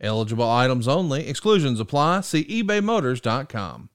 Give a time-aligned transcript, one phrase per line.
[0.00, 1.28] Eligible items only.
[1.28, 2.20] Exclusions apply.
[2.22, 3.88] See ebaymotors.com.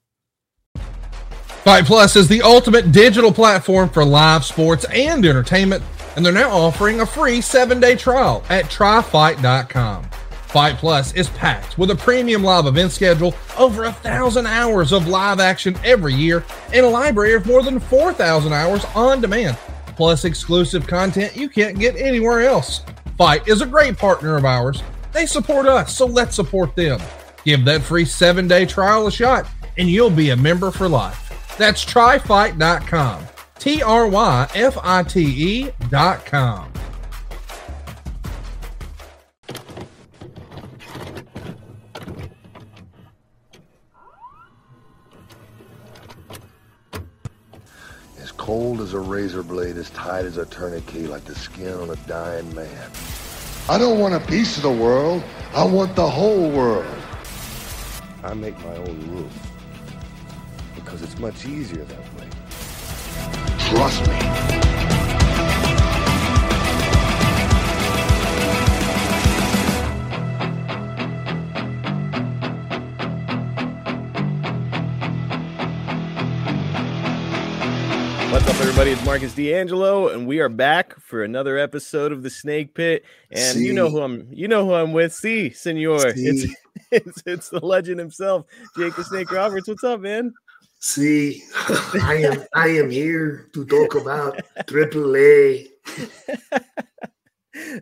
[1.64, 5.84] Fite Plus is the ultimate digital platform for live sports and entertainment,
[6.16, 10.04] and they're now offering a free seven day trial at tryfite.com.
[10.48, 15.08] Fite Plus is packed with a premium live event schedule, over a thousand hours of
[15.08, 19.56] live action every year, and a library of more than 4,000 hours on demand,
[19.96, 22.82] plus exclusive content you can't get anywhere else.
[23.20, 24.82] Fite is a great partner of ours
[25.14, 27.00] they support us, so let's support them.
[27.44, 29.48] Give that free seven day trial a shot,
[29.78, 31.56] and you'll be a member for life.
[31.58, 33.26] That's tryfite.com.
[33.60, 36.72] T R Y F I T E.com.
[48.20, 51.90] As cold as a razor blade, as tight as a tourniquet, like the skin on
[51.92, 52.92] a dying man.
[53.70, 55.24] I don't want a piece of the world.
[55.54, 56.86] I want the whole world.
[58.24, 59.34] I make my own rules
[60.76, 62.28] because it's much easier that way.
[63.70, 64.71] Trust me.
[78.82, 79.00] Everybody?
[79.00, 83.06] It's Marcus D'Angelo, and we are back for another episode of the Snake Pit.
[83.30, 85.14] And you know who I'm, you know who I'm with.
[85.14, 86.52] See, Senor, it's,
[86.92, 89.68] it's it's the legend himself, Jake the Snake Roberts.
[89.68, 90.34] What's up, man?
[90.80, 91.44] See,
[92.02, 95.68] I am I am here to talk about AAA.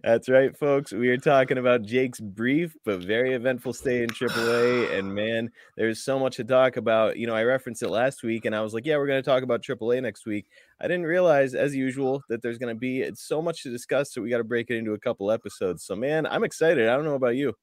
[0.03, 0.91] That's right, folks.
[0.91, 4.97] We are talking about Jake's brief but very eventful stay in AAA.
[4.97, 7.17] And man, there's so much to talk about.
[7.17, 9.29] You know, I referenced it last week and I was like, yeah, we're going to
[9.29, 10.47] talk about AAA next week.
[10.79, 14.13] I didn't realize, as usual, that there's going to be it's so much to discuss.
[14.13, 15.83] So we got to break it into a couple episodes.
[15.83, 16.87] So, man, I'm excited.
[16.87, 17.53] I don't know about you.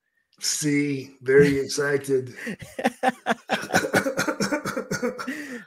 [0.40, 2.34] See, very excited.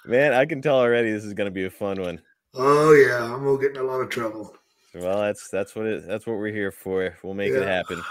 [0.06, 2.22] man, I can tell already this is going to be a fun one.
[2.54, 3.24] Oh, yeah.
[3.24, 4.56] I'm going to get in a lot of trouble.
[4.96, 7.16] Well, that's that's what it that's what we're here for.
[7.24, 7.60] We'll make yeah.
[7.60, 8.02] it happen.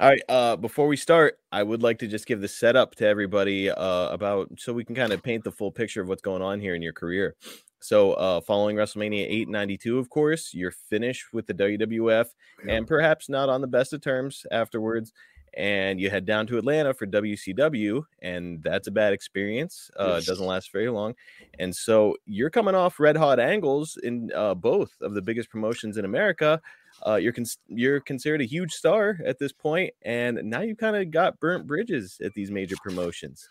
[0.00, 0.22] All right.
[0.30, 4.08] Uh, before we start, I would like to just give the setup to everybody uh,
[4.08, 6.74] about so we can kind of paint the full picture of what's going on here
[6.74, 7.36] in your career.
[7.80, 12.26] So, uh, following WrestleMania 892, of course, you're finished with the WWF
[12.64, 12.74] yeah.
[12.74, 15.12] and perhaps not on the best of terms afterwards
[15.54, 19.90] and you head down to Atlanta for WCW, and that's a bad experience.
[19.98, 20.26] Uh, yes.
[20.26, 21.14] Doesn't last very long,
[21.58, 25.96] and so you're coming off red hot angles in uh, both of the biggest promotions
[25.96, 26.60] in America.
[27.06, 30.96] Uh, you're con- you're considered a huge star at this point, and now you kind
[30.96, 33.48] of got burnt bridges at these major promotions.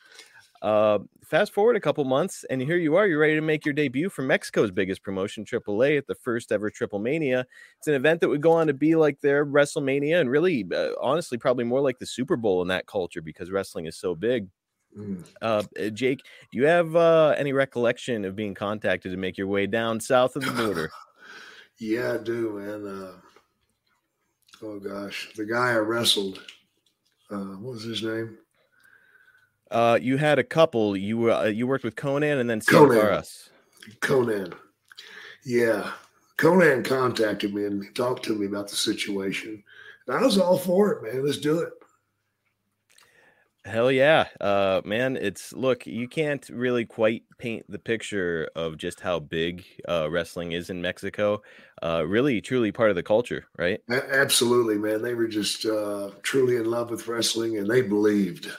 [0.61, 3.07] Uh, fast forward a couple months, and here you are.
[3.07, 6.69] You're ready to make your debut for Mexico's biggest promotion, AAA, at the first ever
[6.69, 7.45] Triple Mania.
[7.77, 10.89] It's an event that would go on to be like their WrestleMania, and really, uh,
[11.01, 14.47] honestly, probably more like the Super Bowl in that culture because wrestling is so big.
[14.97, 15.23] Mm.
[15.41, 19.47] Uh, uh Jake, do you have uh, any recollection of being contacted to make your
[19.47, 20.91] way down south of the border?
[21.79, 22.87] yeah, I do, man.
[22.87, 23.11] Uh,
[24.63, 26.43] oh gosh, the guy I wrestled,
[27.31, 28.39] uh, what was his name?
[29.71, 30.97] Uh, you had a couple.
[30.97, 33.23] You uh, you worked with Konnan and then Konnan.
[34.01, 34.53] Konnan.
[35.45, 35.91] Yeah.
[36.37, 39.63] Konnan contacted me and talked to me about the situation.
[40.07, 41.25] And I was all for it, man.
[41.25, 41.73] Let's do it.
[43.65, 44.27] Hell yeah.
[44.39, 49.65] Uh, man, it's look, you can't really quite paint the picture of just how big
[49.87, 51.41] uh, wrestling is in Mexico.
[51.83, 53.81] Uh, really, truly part of the culture, right?
[53.89, 55.01] A- absolutely, man.
[55.01, 58.49] They were just uh, truly in love with wrestling and they believed.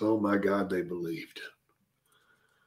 [0.00, 1.40] Oh my God, they believed.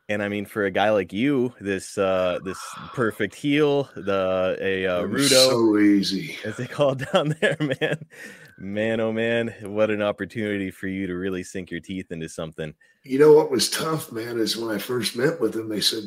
[0.09, 2.57] And I mean, for a guy like you, this uh this
[2.95, 8.05] perfect heel, the a uh, Rudo, so easy as they call it down there, man.
[8.57, 12.73] Man, oh man, what an opportunity for you to really sink your teeth into something.
[13.03, 16.05] You know what was tough, man, is when I first met with them, they said,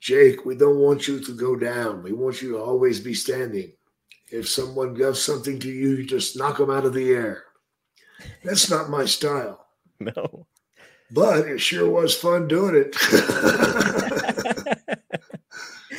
[0.00, 2.02] Jake, we don't want you to go down.
[2.02, 3.72] We want you to always be standing.
[4.30, 7.44] If someone does something to you, you just knock them out of the air.
[8.44, 9.66] That's not my style.
[10.02, 10.46] No
[11.10, 12.96] but it sure was fun doing it.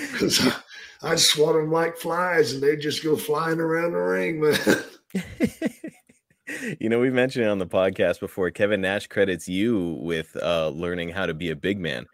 [0.12, 0.54] Because
[1.02, 4.58] I'd swat them like flies and they'd just go flying around the ring, man.
[6.80, 8.52] you know, we mentioned it on the podcast before.
[8.52, 12.06] Kevin Nash credits you with uh, learning how to be a big man.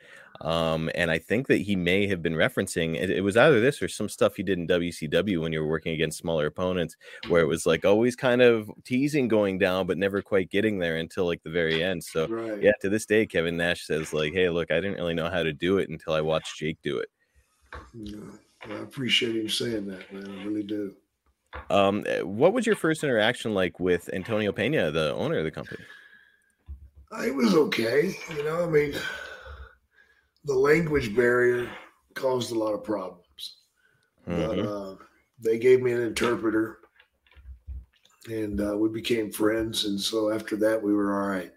[0.41, 3.81] Um, and I think that he may have been referencing it, it, was either this
[3.81, 6.95] or some stuff he did in WCW when you were working against smaller opponents,
[7.27, 10.97] where it was like always kind of teasing going down, but never quite getting there
[10.97, 12.03] until like the very end.
[12.03, 12.61] So, right.
[12.61, 15.43] yeah, to this day, Kevin Nash says, like, hey, look, I didn't really know how
[15.43, 17.09] to do it until I watched Jake do it.
[17.93, 18.17] Yeah,
[18.69, 20.39] I appreciate you saying that, man.
[20.39, 20.93] I really do.
[21.69, 25.51] Um, eh, what was your first interaction like with Antonio Pena, the owner of the
[25.51, 25.83] company?
[27.11, 28.15] I was okay.
[28.35, 28.93] You know, I mean,
[30.47, 31.69] the language barrier
[32.15, 33.57] caused a lot of problems,
[34.27, 34.47] mm-hmm.
[34.47, 34.95] but uh,
[35.39, 36.79] they gave me an interpreter,
[38.27, 39.85] and uh, we became friends.
[39.85, 41.51] And so after that, we were all right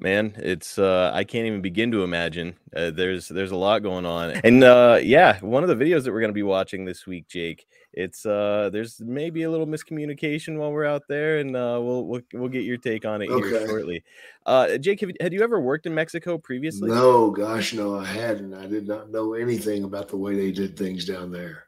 [0.00, 4.06] man it's uh i can't even begin to imagine uh, there's there's a lot going
[4.06, 7.06] on and uh yeah one of the videos that we're going to be watching this
[7.06, 11.78] week jake it's uh there's maybe a little miscommunication while we're out there and uh
[11.82, 13.48] we'll we'll, we'll get your take on it okay.
[13.48, 14.04] here shortly.
[14.46, 16.88] Uh jake have, had you ever worked in mexico previously?
[16.88, 20.76] No gosh no i hadn't i did not know anything about the way they did
[20.76, 21.64] things down there.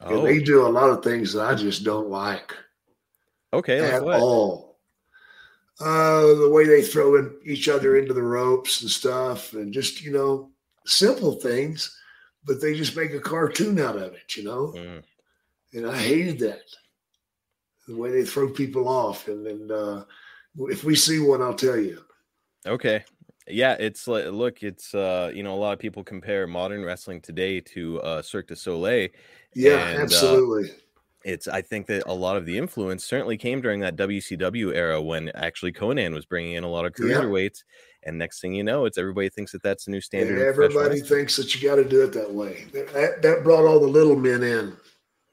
[0.00, 0.22] Oh.
[0.22, 2.54] they do a lot of things that i just don't like
[3.52, 4.67] okay at all
[5.80, 10.02] uh, the way they throw in each other into the ropes and stuff, and just
[10.02, 10.50] you know
[10.86, 11.96] simple things,
[12.44, 14.72] but they just make a cartoon out of it, you know.
[14.76, 15.02] Mm.
[15.74, 16.62] And I hated that
[17.86, 19.28] the way they throw people off.
[19.28, 20.04] And then uh,
[20.68, 22.02] if we see one, I'll tell you.
[22.66, 23.04] Okay.
[23.46, 27.20] Yeah, it's like look, it's uh, you know, a lot of people compare modern wrestling
[27.22, 29.08] today to uh Cirque du Soleil.
[29.54, 30.70] Yeah, and, uh, absolutely.
[30.70, 30.74] Uh,
[31.28, 35.00] it's I think that a lot of the influence certainly came during that WCW era
[35.00, 37.62] when actually Konnan was bringing in a lot of cruiserweights,
[38.02, 38.08] yeah.
[38.08, 40.40] and next thing you know, it's everybody thinks that that's the new standard.
[40.40, 42.66] everybody thinks that you got to do it that way.
[42.72, 44.76] That, that brought all the little men in.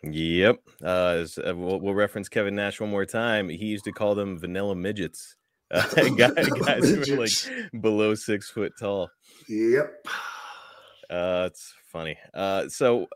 [0.03, 0.59] Yep.
[0.83, 3.49] Uh, uh, we'll, we'll, reference Kevin Nash one more time.
[3.49, 5.35] He used to call them vanilla midgets.
[5.71, 5.81] Uh,
[6.15, 9.09] guys, guys who were like below six foot tall.
[9.49, 10.05] Yep.
[11.09, 12.17] Uh, it's funny.
[12.33, 13.07] Uh, so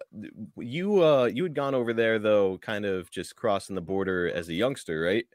[0.57, 4.47] you uh you had gone over there though, kind of just crossing the border as
[4.47, 5.25] a youngster, right?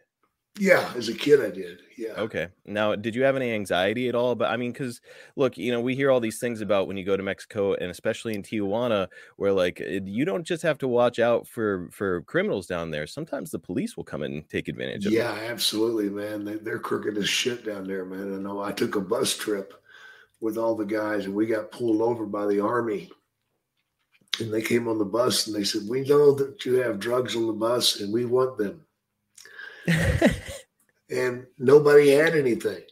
[0.58, 1.81] Yeah, as a kid, I did.
[1.99, 2.12] Yeah.
[2.17, 2.46] Okay.
[2.64, 4.35] Now, did you have any anxiety at all?
[4.35, 5.00] But I mean, because
[5.37, 7.91] look, you know, we hear all these things about when you go to Mexico, and
[7.91, 12.67] especially in Tijuana, where like you don't just have to watch out for for criminals
[12.67, 13.06] down there.
[13.06, 15.12] Sometimes the police will come and take advantage of.
[15.12, 16.46] Yeah, absolutely, man.
[16.46, 18.35] They, they're crooked as shit down there, man.
[18.35, 18.62] I know.
[18.62, 19.75] I took a bus trip
[20.41, 23.11] with all the guys, and we got pulled over by the army
[24.41, 27.37] and they came on the bus and they said, "We know that you have drugs
[27.37, 28.87] on the bus, and we want them."
[31.11, 32.83] and nobody had anything,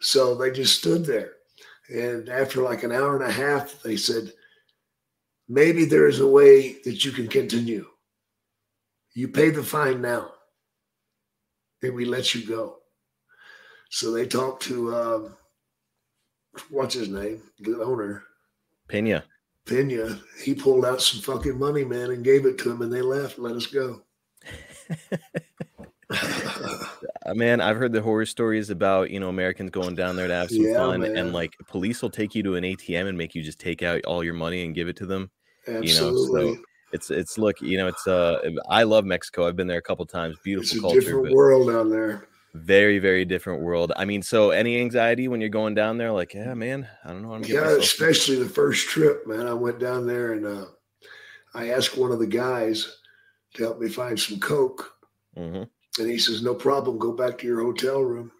[0.00, 1.32] so they just stood there.
[1.88, 4.32] And after like an hour and a half, they said,
[5.48, 7.86] "Maybe there is a way that you can continue.
[9.14, 10.32] You pay the fine now,
[11.82, 12.78] and we let you go."
[13.90, 15.36] So they talked to um,
[16.70, 18.24] what's his name, the owner,
[18.88, 19.24] Pena.
[19.66, 23.02] Pena, he pulled out some fucking money, man, and gave it to him, and they
[23.02, 24.02] left, let us go.
[26.08, 30.34] Uh, man, I've heard the horror stories about you know Americans going down there to
[30.34, 31.16] have some yeah, fun, man.
[31.16, 34.04] and like police will take you to an ATM and make you just take out
[34.04, 35.28] all your money and give it to them.
[35.66, 35.90] Absolutely.
[35.90, 36.62] You know, so
[36.92, 38.38] it's it's look, you know, it's uh,
[38.68, 39.48] I love Mexico.
[39.48, 40.36] I've been there a couple times.
[40.44, 43.92] Beautiful it's a culture, different world down there very very different world.
[43.96, 46.12] I mean so any anxiety when you're going down there?
[46.12, 49.46] Like yeah man i don't know what i'm yeah especially the first trip man.
[49.46, 50.66] I went down there and uh,
[51.54, 52.98] i asked one of the guys
[53.54, 54.92] to help me find some coke.
[55.36, 55.64] Mm-hmm.
[56.00, 58.32] and he says no problem go back to your hotel room.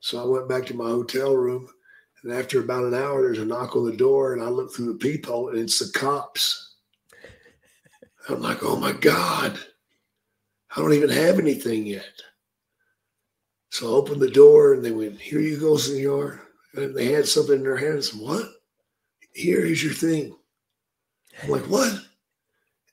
[0.00, 1.68] So i went back to my hotel room
[2.22, 4.92] and after about an hour there's a knock on the door and i look through
[4.92, 6.76] the peephole and it's the cops.
[8.28, 9.58] I'm like oh my god
[10.74, 12.22] i don't even have anything yet
[13.74, 16.40] so I opened the door and they went, Here you go, senor.
[16.74, 18.14] And they had something in their hands.
[18.14, 18.46] What?
[19.32, 20.36] Here is your thing.
[21.42, 21.92] I'm like, What?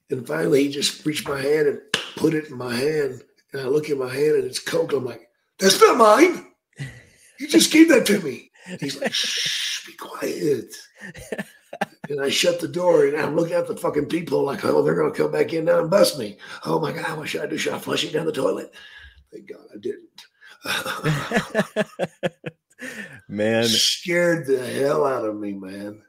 [0.09, 1.79] And finally, he just reached my hand and
[2.15, 3.21] put it in my hand.
[3.53, 4.93] And I look at my hand and it's Coke.
[4.93, 6.47] I'm like, That's not mine.
[7.39, 8.49] You just gave that to me.
[8.79, 10.73] he's like, Shh, be quiet.
[12.09, 14.95] and I shut the door and I'm looking at the fucking people like, oh, they're
[14.95, 16.37] gonna come back in now and bust me.
[16.65, 17.57] Oh my god, what should I do?
[17.57, 18.73] Should I flush it down the toilet?
[19.31, 20.09] Thank God I didn't.
[23.27, 23.65] man.
[23.65, 26.01] Scared the hell out of me man.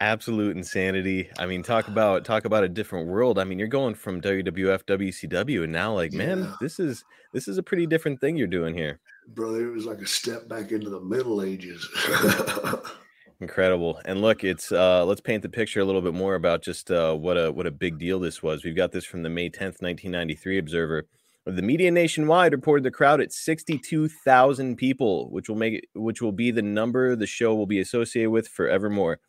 [0.00, 1.28] Absolute insanity.
[1.38, 3.38] I mean talk about talk about a different world.
[3.38, 7.58] I mean you're going from wwf wcw and now like man this is this is
[7.58, 9.00] a pretty different thing you're doing here.
[9.28, 11.88] Brother it was like a step back into the middle ages.
[13.40, 14.00] Incredible.
[14.04, 17.14] And look it's uh let's paint the picture a little bit more about just uh
[17.14, 18.64] what a what a big deal this was.
[18.64, 21.06] We've got this from the may 10th 1993 observer
[21.46, 26.32] The media nationwide reported the crowd at 62,000 people, which will make it, which will
[26.32, 29.20] be the number the show will be associated with forevermore.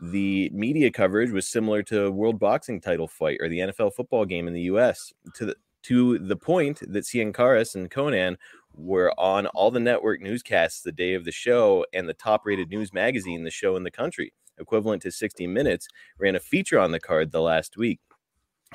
[0.00, 4.24] The media coverage was similar to a World Boxing title fight or the NFL football
[4.24, 8.36] game in the US to the to the point that Cien Caras and Konnan
[8.74, 12.70] were on all the network newscasts the day of the show and the top rated
[12.70, 15.86] news magazine, the show in the country, equivalent to 60 Minutes,
[16.18, 18.00] ran a feature on the card the last week.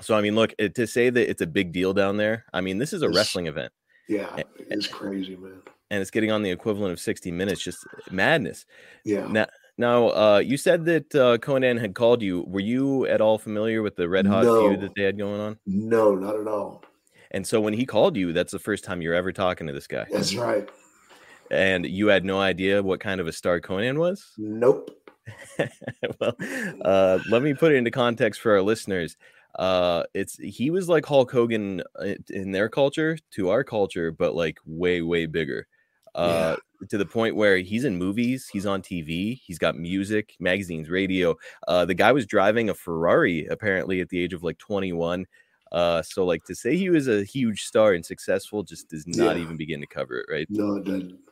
[0.02, 2.78] So, I mean, look, to say that it's a big deal down there, I mean,
[2.78, 3.72] this is a It's- wrestling event
[4.08, 5.62] Yeah, it's crazy, man.
[5.90, 7.80] and it's getting on the equivalent of 60 Minutes, just
[8.10, 8.66] madness.
[9.06, 9.28] Yeah.
[9.28, 12.44] Now, now uh, you said that uh, Konnan had called you.
[12.48, 15.58] Were you at all familiar with the red hot feud that they had going on?
[15.66, 16.84] No, not at all.
[17.32, 19.88] And so when he called you, that's the first time you're ever talking to this
[19.88, 20.06] guy.
[20.12, 20.68] That's right.
[21.50, 24.26] And you had no idea what kind of a star Konnan was?
[24.38, 24.90] Nope.
[26.20, 26.36] well,
[26.84, 29.16] uh, let me put it into context for our listeners.
[29.56, 34.36] Uh, it's he was like Hulk Hogan uh, in their culture to our culture, but
[34.36, 35.68] like way, way bigger.
[36.16, 36.56] Uh,
[36.90, 41.36] to the point where he's in movies, he's on TV, he's got music, magazines, radio.
[41.68, 45.26] Uh, the guy was driving a Ferrari apparently at the age of like 21.
[45.72, 49.38] Uh, so like to say he was a huge star and successful just does not
[49.38, 49.38] Yeah.
[49.38, 50.50] even begin to cover it, right?
[50.50, 51.31] No, it doesn't.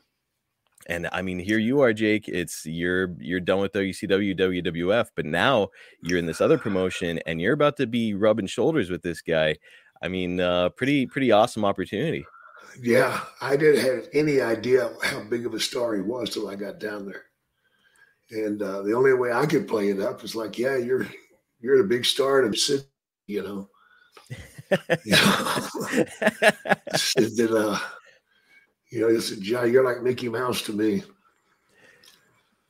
[0.87, 2.27] And I mean, here you are, Jake.
[2.27, 5.69] It's you're you're done with WCW, WWF, but now
[6.01, 9.57] you're in this other promotion, and you're about to be rubbing shoulders with this guy.
[10.01, 12.25] I mean, uh, pretty pretty awesome opportunity.
[12.81, 16.55] Yeah, I didn't have any idea how big of a star he was till I
[16.55, 17.23] got down there.
[18.31, 21.07] And uh, the only way I could play it up was like, yeah, you're
[21.59, 22.85] you're the big star in Sydney,
[23.27, 23.69] you know.
[25.05, 25.67] You know?
[27.17, 27.79] And uh,
[28.89, 31.03] you know, he said, John, you're like Mickey Mouse to me.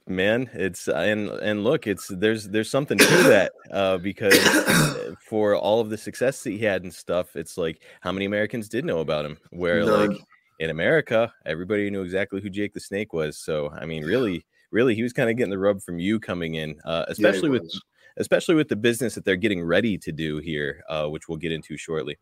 [0.08, 5.56] Man, it's and and look, it's there's there's something to that uh, because uh, for
[5.56, 8.86] all of the success that he had and stuff, it's like how many Americans did
[8.86, 9.38] know about him?
[9.52, 10.10] Where None.
[10.10, 10.20] like
[10.60, 13.38] in America, everybody knew exactly who Jake the Snake was.
[13.38, 16.56] So I mean, really, really, he was kind of getting the rub from you coming
[16.56, 17.72] in, uh, Yeah, especially with
[18.18, 21.52] especially with the business that they're getting ready to do here, uh, which we'll get
[21.52, 22.18] into shortly.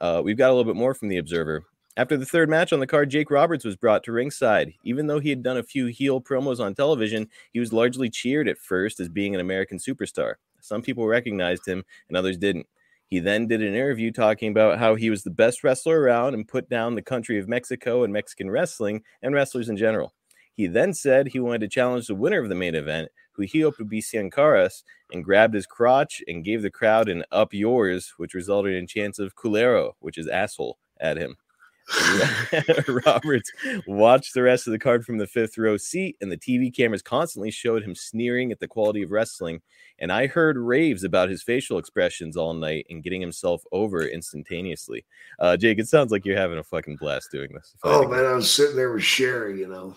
[0.00, 1.64] Uh, we've got a little bit more from the Observer.
[1.98, 4.74] After the third match on the card, Jake Roberts was brought to ringside.
[4.84, 8.48] Even though he had done a few heel promos on television, he was largely cheered
[8.48, 10.34] at first as being an American superstar.
[10.60, 12.66] Some people recognized him and others didn't.
[13.06, 16.46] He then did an interview talking about how he was the best wrestler around and
[16.46, 20.12] put down the country of Mexico and Mexican wrestling and wrestlers in general.
[20.52, 23.60] He then said he wanted to challenge the winner of the main event, who he
[23.60, 27.54] hoped would be Cien Caras, and grabbed his crotch and gave the crowd an up
[27.54, 31.36] yours, which resulted in chants of culero, which is asshole, at him.
[33.06, 33.52] Roberts
[33.86, 37.02] watched the rest of the card from the fifth row seat, and the TV cameras
[37.02, 39.60] constantly showed him sneering at the quality of wrestling.
[39.98, 45.04] And I heard raves about his facial expressions all night and getting himself over instantaneously.
[45.38, 47.74] Uh, Jake, it sounds like you're having a fucking blast doing this.
[47.82, 49.96] Oh man, I was sitting there with Sherry, you know,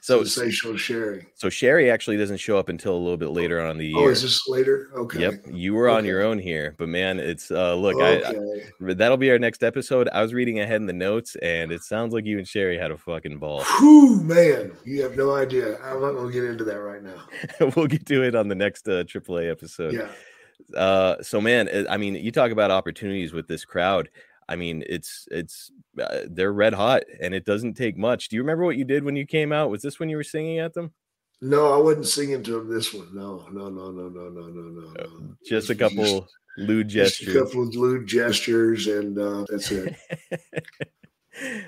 [0.00, 1.26] so sensational Sherry.
[1.34, 4.08] so Sherry actually doesn't show up until a little bit later on in the Oh,
[4.08, 4.90] is this later?
[4.94, 5.20] Okay.
[5.20, 8.94] Yep, you were on your own here, but man, it's uh look, I, I okay.
[8.94, 10.08] that'll be our next episode.
[10.12, 12.90] I was reading ahead in the notes, and it sounds like you and Sherry had
[12.90, 13.64] a fucking ball.
[13.78, 15.78] Whew, man, you have no idea.
[15.82, 17.70] I'm not to get into that right now.
[17.76, 19.92] we'll get to it on the next uh, AAA episode.
[19.94, 20.08] Yeah.
[20.78, 24.08] Uh, so man, I mean, you talk about opportunities with this crowd.
[24.48, 28.28] I mean, it's it's uh, they're red hot, and it doesn't take much.
[28.28, 29.70] Do you remember what you did when you came out?
[29.70, 30.92] Was this when you were singing at them?
[31.40, 33.14] No, I wasn't singing to him this one.
[33.14, 34.92] No, no, no, no, no, no, no, no.
[34.94, 35.36] no.
[35.44, 37.42] Just a couple lewd just a gestures.
[37.42, 39.96] couple of lewd gestures, and uh, that's it.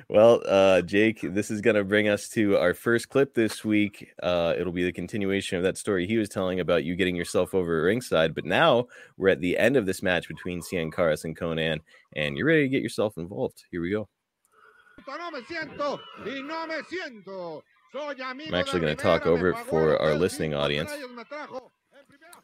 [0.09, 4.13] well, uh, Jake, this is going to bring us to our first clip this week.
[4.23, 7.55] Uh, it'll be the continuation of that story he was telling about you getting yourself
[7.55, 8.35] over ringside.
[8.35, 11.81] But now we're at the end of this match between Cien Caras and Konnan,
[12.17, 13.65] and you're ready to get yourself involved.
[13.71, 14.09] Here we go.
[15.07, 17.63] No me siento y no me siento.
[17.93, 20.91] Soy amigo I'm actually going to talk over it for our listening audience.
[20.91, 21.71] estrellas me trajo.
[21.95, 22.43] En primera-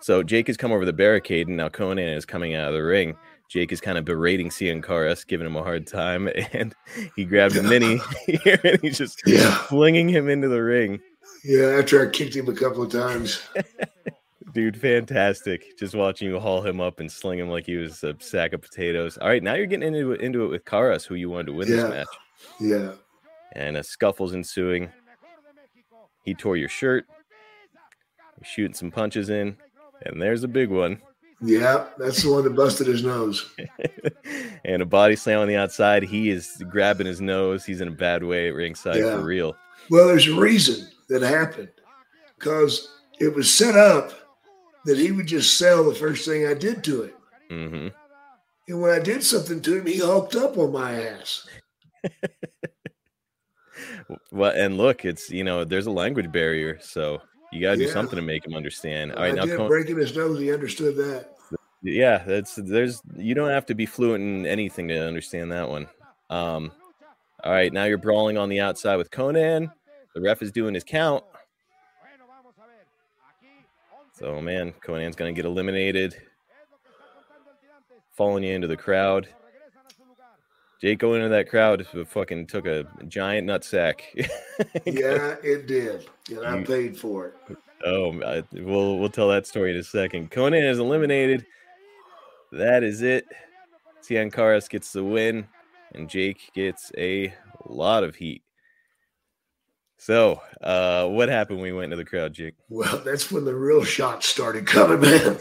[0.00, 2.82] So Jake has come over the barricade, and now Konnan is coming out of the
[2.82, 3.16] ring.
[3.52, 6.74] Jake is kind of berating Cien Caras, giving him a hard time, and
[7.14, 9.54] he grabbed a mini here, and he's just Yeah.
[9.54, 11.00] flinging him into the ring.
[11.44, 13.42] Yeah, after I kicked him a couple of times.
[14.54, 15.76] Dude, fantastic.
[15.78, 18.62] Just watching you haul him up and sling him like he was a sack of
[18.62, 19.18] potatoes.
[19.18, 21.52] All right, now you're getting into it, into it with Caras, who you wanted to
[21.52, 21.76] win Yeah.
[21.76, 22.06] this match.
[22.60, 22.92] Yeah.
[23.54, 24.90] And a scuffle's ensuing.
[26.24, 27.04] He tore your shirt.
[28.42, 29.56] Shooting some punches in.
[30.06, 31.02] And there's a big one.
[31.44, 33.52] Yeah, that's the one that busted his nose.
[34.64, 36.04] and a body slam on the outside.
[36.04, 37.64] He is grabbing his nose.
[37.64, 39.16] He's in a bad way at ringside Yeah.
[39.16, 39.56] for real.
[39.90, 41.70] Well, there's a reason that happened
[42.38, 44.12] because it was set up
[44.84, 47.12] that he would just sell the first thing I did to him.
[47.50, 47.88] hmm
[48.68, 51.46] And when I did something to him, he hulked up on my ass.
[54.30, 57.22] Well, and look, it's you know, there's a language barrier, so
[57.52, 59.12] you got to do something to make him understand.
[59.12, 60.40] All I now, did Con- breaking his nose.
[60.40, 61.36] He understood that.
[61.82, 65.86] yeah, that's there's you don't have to be fluent in anything to understand that one.
[66.30, 66.72] Um,
[67.44, 69.70] all right, now you're brawling on the outside with Konnan.
[70.14, 71.24] The ref is doing his count.
[74.14, 76.16] So man, Konnan's gonna get eliminated,
[78.12, 79.28] falling you into the crowd.
[80.82, 84.02] Jake going into that crowd fucking took a giant nut sack.
[84.84, 86.06] Yeah, it did.
[86.28, 86.66] And I mm.
[86.66, 87.56] paid for it.
[87.84, 90.30] Oh, I, we'll we'll tell that story in a second.
[90.30, 91.46] Konnan is eliminated.
[92.52, 93.24] That is it.
[94.02, 95.48] Cien Caras gets the win,
[95.94, 97.34] and Jake gets a
[97.64, 98.42] lot of heat.
[100.04, 102.54] So, uh, what happened when we went into the crowd, Jake?
[102.68, 105.38] Well, that's when the real shots started coming, man.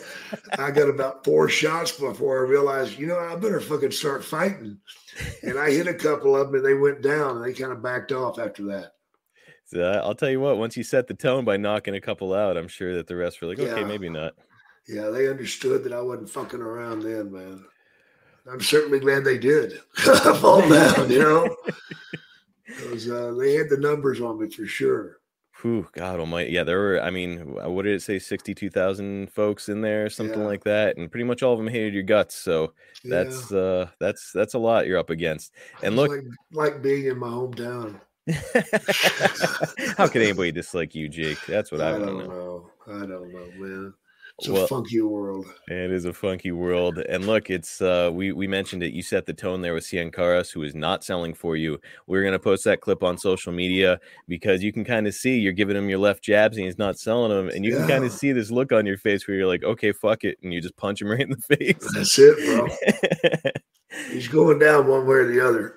[0.60, 4.78] I got about four shots before I realized, you know, I better fucking start fighting.
[5.42, 7.82] And I hit a couple of them and they went down and they kind of
[7.82, 8.92] backed off after that.
[9.66, 10.60] So uh, I'll tell you what.
[10.60, 13.42] Once you set the tone by knocking a couple out, I'm sure that the rest
[13.42, 13.88] were like, okay, Yeah.
[13.88, 14.34] maybe not.
[14.88, 17.66] Yeah, they understood that I wasn't fucking around then, man.
[18.48, 19.80] I'm certainly glad they did.
[19.96, 21.56] Fall down, you know,
[22.76, 25.18] because uh, they had the numbers on me for sure.
[25.62, 26.52] Whew, God Almighty!
[26.52, 27.02] Yeah, there were.
[27.02, 28.18] I mean, what did it say?
[28.18, 30.46] Sixty-two thousand folks in there, something Yeah.
[30.48, 32.36] like that, and pretty much all of them hated your guts.
[32.36, 32.74] So
[33.04, 35.54] Yeah, that's uh, that's that's a lot you're up against.
[35.84, 38.00] And look, like, like being in my hometown.
[39.98, 41.38] how can anybody dislike you, Jake?
[41.48, 42.26] That's what I, I don't know.
[42.28, 42.70] know.
[42.88, 43.94] I don't know, man.
[44.42, 45.46] It's Well- a funky world.
[45.68, 46.98] It is a funky world.
[46.98, 48.92] And look, it's uh we we mentioned it.
[48.92, 51.80] You set the tone there with Cien Caras, who is not selling for you.
[52.08, 55.54] We're gonna post that clip on social media because you can kind of see you're
[55.54, 57.50] giving him your left jabs and he's not selling them.
[57.56, 59.92] And you can kind of see this look on your face where you're like, okay,
[59.92, 61.92] fuck it, and you just punch him right in the face.
[61.94, 63.52] That's it, bro.
[64.12, 65.76] He's going down one way or the other.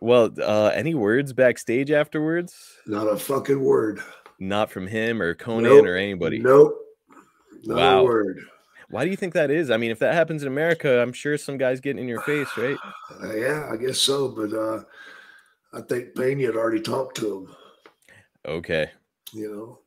[0.00, 2.54] well, uh any words backstage afterwards?
[2.86, 4.00] Not a fucking word.
[4.38, 5.86] Not from him or Konnan Nope.
[5.86, 6.40] or anybody.
[6.40, 6.82] Nope.
[7.66, 8.00] Not Wow.
[8.00, 8.40] a word.
[8.88, 9.70] Why do you think that is?
[9.70, 12.48] I mean, if that happens in America, I'm sure some guys getting in your face,
[12.56, 12.76] right?
[13.22, 14.28] Uh, yeah, I guess so.
[14.28, 14.82] But uh,
[15.72, 17.56] I think Pena had already talked to him,
[18.46, 18.90] Okay.
[19.32, 19.78] you know.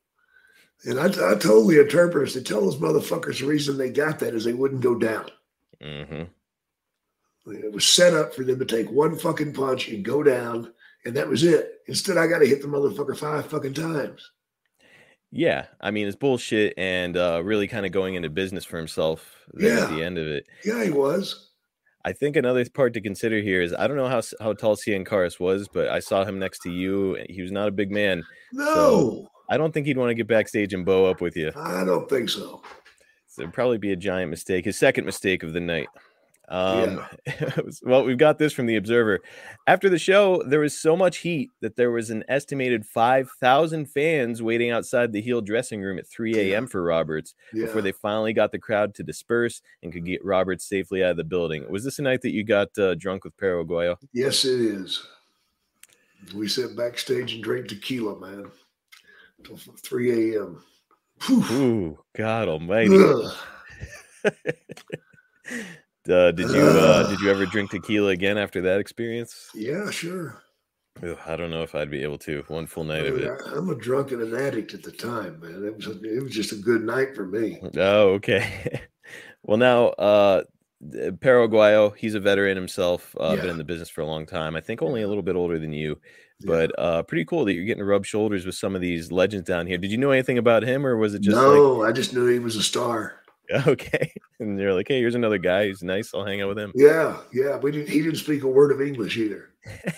[0.86, 4.34] And I, I told the interpreters to tell those motherfuckers the reason they got that
[4.34, 5.30] is they wouldn't go down.
[5.84, 6.24] Mm-hmm.
[7.52, 10.72] It was set up for them to take one fucking punch and go down,
[11.06, 11.82] and that was it.
[11.88, 14.32] Instead, I got to hit the motherfucker five fucking times.
[15.32, 19.36] Yeah, I mean it's bullshit and uh, really kind of going into business for himself
[19.54, 19.96] there at Yeah.
[19.96, 20.46] the end of it.
[20.66, 21.46] Yeah, he was.
[22.06, 25.06] I think another part to consider here is I don't know how how tall Cien
[25.06, 27.18] Caras was, but I saw him next to you.
[27.30, 28.24] He was not a big man.
[28.54, 31.52] No, I don't think he'd want to get backstage and bow up with you.
[31.56, 32.62] I don't think so.
[33.28, 34.66] So it'd probably be a giant mistake.
[34.66, 35.88] His second mistake of the night.
[36.50, 37.06] Um,
[37.84, 39.20] well, we've got this from the Observer.
[39.68, 44.42] After the show, there was so much heat that there was an estimated 5,000 fans
[44.42, 46.68] waiting outside the heel dressing room at 3 a.m.
[46.68, 47.66] for Roberts Yeah.
[47.66, 51.18] before they finally got the crowd to disperse and could get Roberts safely out of
[51.18, 51.70] the building.
[51.70, 53.98] Was this a night that you got uh, drunk with Perro Aguayo?
[54.12, 55.06] Yes, it is.
[56.34, 58.52] We sat backstage and drank tequila, man,
[59.44, 60.64] till 3 a.m.
[61.30, 62.98] Ooh, God Almighty!
[66.10, 69.50] Uh, did you uh, did you ever drink tequila again after that experience?
[69.54, 70.42] Yeah, sure.
[71.04, 72.44] Ugh, I don't know if I'd be able to.
[72.48, 73.28] One full night of it.
[73.30, 75.64] I- I'm a drunk and an addict at the time, man.
[75.66, 77.60] It was it was just a good night for me.
[77.78, 78.82] Oh, okay.
[79.44, 80.44] well, now, uh,
[81.22, 84.56] Perro Aguayo, he's a veteran himself, uh, been in the business for a long time.
[84.56, 86.00] I think only a little bit older than you,
[86.40, 86.48] Yeah.
[86.48, 89.48] but uh, pretty cool that you're getting to rub shoulders with some of these legends
[89.48, 89.78] down here.
[89.78, 92.40] Did you know anything about him, or was it just no, I just knew he
[92.40, 93.16] was a star.
[93.68, 94.12] okay?
[94.40, 95.68] And they're like, hey, here's another guy.
[95.68, 96.14] He's nice.
[96.14, 96.72] I'll hang out with him.
[96.76, 97.58] Yeah, yeah.
[97.58, 97.90] We didn't.
[97.90, 99.50] He didn't speak a word of English either.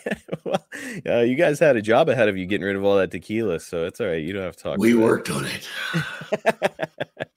[0.43, 0.65] well,
[1.07, 3.59] uh, you guys had a job ahead of you getting rid of all that tequila,
[3.59, 4.23] so it's all right.
[4.23, 4.77] You don't have to talk.
[4.79, 4.99] We that.
[4.99, 5.67] worked on it.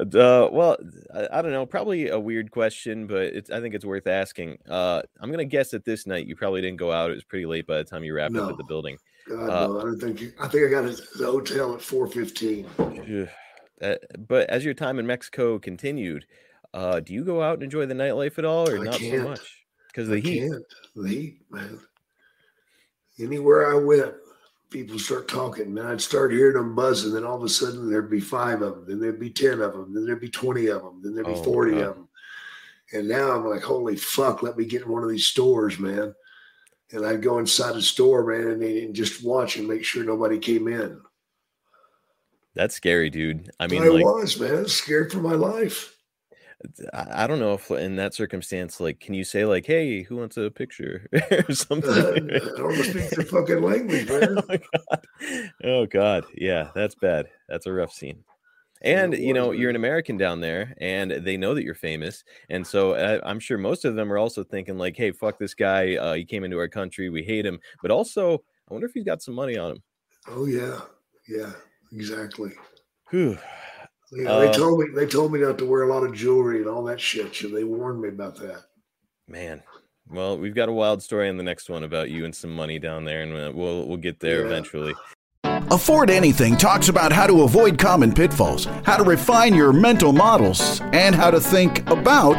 [0.00, 0.76] uh, well,
[1.14, 1.66] I, I don't know.
[1.66, 3.50] Probably a weird question, but it's.
[3.50, 4.58] I think it's worth asking.
[4.68, 7.10] Uh, I'm gonna guess that this night you probably didn't go out.
[7.10, 8.96] It was pretty late by the time you wrapped up at the building.
[9.28, 10.34] God, Uh, no, I don't think.
[10.40, 12.66] I think I got to the hotel at four fifteen.
[13.80, 16.26] Uh, but as your time in Mexico continued,
[16.74, 19.22] uh, do you go out and enjoy the nightlife at all, or I not so
[19.24, 19.64] much?
[19.88, 20.40] Because the I heat.
[20.50, 20.64] can't.
[20.96, 21.80] The heat, man.
[23.18, 24.14] Anywhere I went,
[24.70, 25.74] people start talking.
[25.74, 27.12] Man, I'd start hearing them buzzing.
[27.12, 28.84] Then all of a sudden, there'd be five of them.
[28.86, 29.92] Then there'd be ten of them.
[29.92, 31.00] Then there'd be twenty of them.
[31.02, 31.80] Then there'd be Oh, forty God.
[31.82, 32.08] of them.
[32.92, 34.42] And now I'm like, holy fuck!
[34.42, 36.14] Let me get in one of these stores, man.
[36.92, 40.38] And I'd go inside a store, man, and, and just watch and make sure nobody
[40.38, 41.00] came in.
[42.60, 43.50] That's scary, dude.
[43.58, 45.96] I I, mean, like, was, man, scared for my life.
[46.92, 50.16] I, I don't know if in that circumstance, like, can you say like, "Hey, who
[50.16, 51.90] wants a picture?" or something?
[51.90, 54.36] I don't speak the fucking language, man.
[54.36, 55.06] oh god!
[55.64, 56.24] Oh god!
[56.34, 57.28] Yeah, that's bad.
[57.48, 58.24] That's a rough scene.
[58.82, 59.76] And you know you're an.
[59.76, 63.86] American down there, and they know that you're famous, and so uh, I'm sure most
[63.86, 65.96] of them are also thinking like, "Hey, fuck this guy!
[65.96, 68.34] Uh, he came into our country, we hate him." But also,
[68.68, 69.82] I wonder if he's got some money on him.
[70.28, 70.80] Oh yeah,
[71.26, 71.52] yeah,
[71.92, 72.52] exactly.
[73.10, 73.38] Whew.
[74.12, 76.58] Yeah, they Uh, told me they told me not to wear a lot of jewelry
[76.58, 77.34] and all that shit.
[77.34, 78.62] So they warned me about that.
[79.28, 79.62] Man,
[80.08, 82.78] well, we've got a wild story in the next one about you and some money
[82.80, 84.46] down there, and uh, we'll we'll get there Yeah.
[84.46, 84.94] eventually.
[85.70, 90.80] Afford Anything talks about how to avoid common pitfalls, how to refine your mental models,
[90.92, 92.38] and how to think about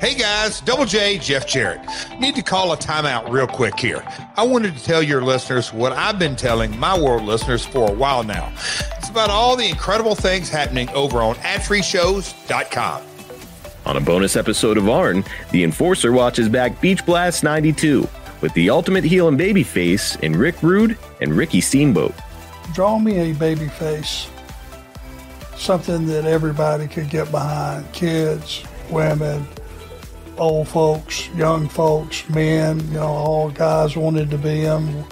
[0.00, 1.82] Hey guys, Double J, Jeff Jarrett.
[2.18, 4.02] Need to call a timeout real quick here.
[4.34, 7.92] I wanted to tell your listeners what I've been telling my world listeners for a
[7.92, 8.50] while now.
[8.96, 13.02] It's about all the incredible things happening over on adfreeshows.com.
[13.84, 18.08] On a bonus episode of Arn, the Enforcer watches back Beach Blast 92
[18.40, 22.14] with the ultimate heel and babyface in Rick Rude and Ricky Steamboat.
[22.72, 24.28] draw me a baby face,
[25.56, 29.46] something that everybody could get behind kids, women,
[30.40, 35.04] old folks, young folks, men, you know, all guys wanted to be him.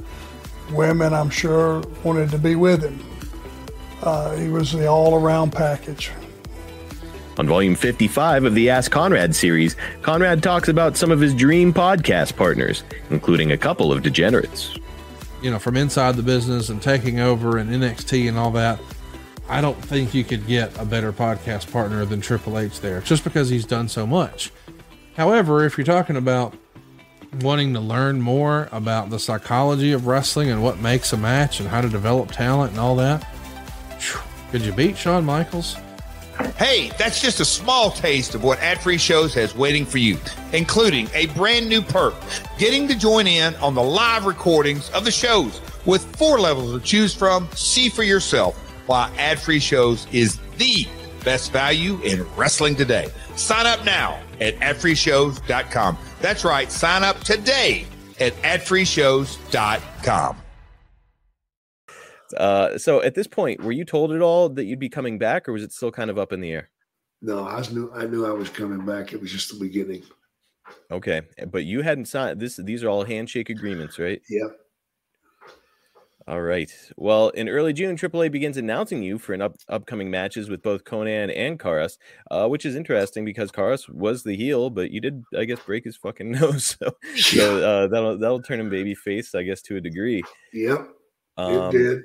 [0.73, 2.99] Women, I'm sure, wanted to be with him.
[4.03, 6.11] Uh, he was the all around package.
[7.38, 11.73] On volume 55 of the Ask Conrad series, Conrad talks about some of his dream
[11.73, 14.77] podcast partners, including a couple of degenerates.
[15.41, 18.81] you know, from inside the business and taking over and NXT and all that,
[19.49, 23.23] I don't think you could get a better podcast partner than Triple H there, just
[23.25, 24.51] because he's done so much.
[25.18, 26.54] However, if you're talking about
[27.40, 31.68] wanting to learn more about the psychology of wrestling and what makes a match and
[31.68, 33.26] how to develop talent and all that,
[34.52, 35.76] could you beat Shawn Michaels?
[36.57, 40.18] Hey, that's just a small taste of what Ad Free Shows has waiting for you,
[40.52, 42.14] including a brand new perk
[42.57, 46.78] getting to join in on the live recordings of the shows with four levels to
[46.78, 47.48] choose from.
[47.57, 50.87] See for yourself why Ad Free Shows is the
[51.24, 53.09] best value in wrestling today.
[53.35, 55.98] Sign up now at adfreeshows.com.
[56.20, 57.87] That's right, sign up today
[58.20, 60.37] at adfreeshows.com.
[62.37, 65.48] Uh, so at this point, were you told at all that you'd be coming back,
[65.48, 66.70] or was it still kind of up in the air?
[67.22, 69.12] No, I knew I knew I was coming back.
[69.12, 70.03] It was just the beginning.
[70.90, 72.57] Okay, but you hadn't signed this.
[72.57, 74.20] These are all handshake agreements, right?
[74.29, 74.57] Yep.
[76.29, 76.71] All right.
[76.99, 80.85] Well, in early June, AAA begins announcing you for an up, upcoming matches with both
[80.85, 81.97] Konnan and Caras,
[82.31, 85.85] uh, which is interesting because Caras was the heel, but you did, I guess, break
[85.85, 86.77] his fucking nose.
[86.79, 90.23] So, so uh, that'll that'll turn him baby face, I guess, to a degree.
[90.53, 90.88] Yep.
[91.38, 92.03] Um, it did.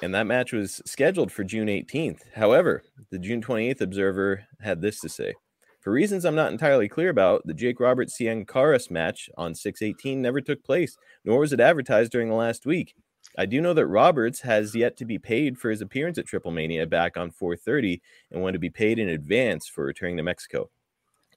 [0.00, 2.20] and that match was scheduled for June 18th.
[2.36, 5.34] However, the June 28th Observer had this to say.
[5.80, 10.22] For reasons I'm not entirely clear about, the Jake Roberts Cien Caras match on 618
[10.22, 12.94] never took place, nor was it advertised during the last week.
[13.38, 16.50] I do know that Roberts has yet to be paid for his appearance at Triple
[16.50, 20.70] Mania back on 430 and wanted to be paid in advance for returning to Mexico.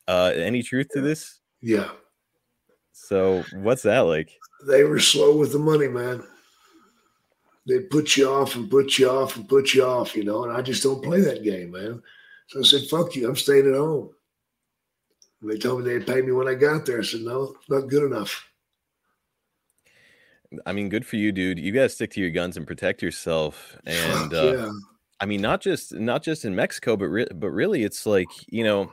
[0.08, 1.40] Uh, any truth to this?
[1.62, 1.90] Yeah.
[2.92, 4.32] So, what's that like?
[4.68, 6.24] They were slow with the money, man.
[7.68, 10.52] They put you off and put you off and put you off, you know, and
[10.52, 12.02] I just don't play that game, man.
[12.48, 14.10] So I said, fuck you, I'm staying at home.
[15.42, 17.00] And they told me they'd pay me when I got there.
[17.00, 18.49] I said, no, not good enough.
[20.66, 21.60] I mean, good for you, dude.
[21.60, 23.78] You gotta stick to your guns and protect yourself.
[23.86, 24.72] And uh, yeah.
[25.22, 28.64] I mean, not just not just in Mexico, but re- but really, it's like you
[28.64, 28.92] know,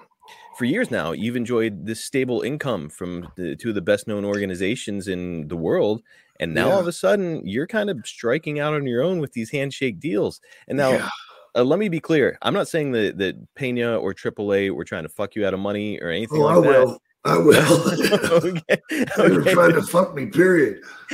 [0.58, 4.24] for years now, you've enjoyed this stable income from the, two of the best known
[4.24, 6.02] organizations in the world,
[6.40, 9.32] and now all of a sudden, you're kind of striking out on your own with
[9.32, 10.40] these handshake deals.
[10.68, 11.08] And now, Yeah.
[11.54, 15.04] uh, let me be clear: I'm not saying that that Pena or AAA were trying
[15.04, 16.86] to fuck you out of money or anything Oh, like I that.
[16.86, 16.98] will.
[17.26, 17.90] I will.
[18.30, 18.62] okay.
[18.90, 19.52] they were okay.
[19.52, 20.82] trying to fuck me, period.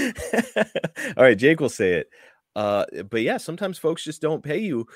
[1.16, 2.11] All right, Jake will say it.
[2.55, 4.87] Uh, but yeah, sometimes folks just don't pay you.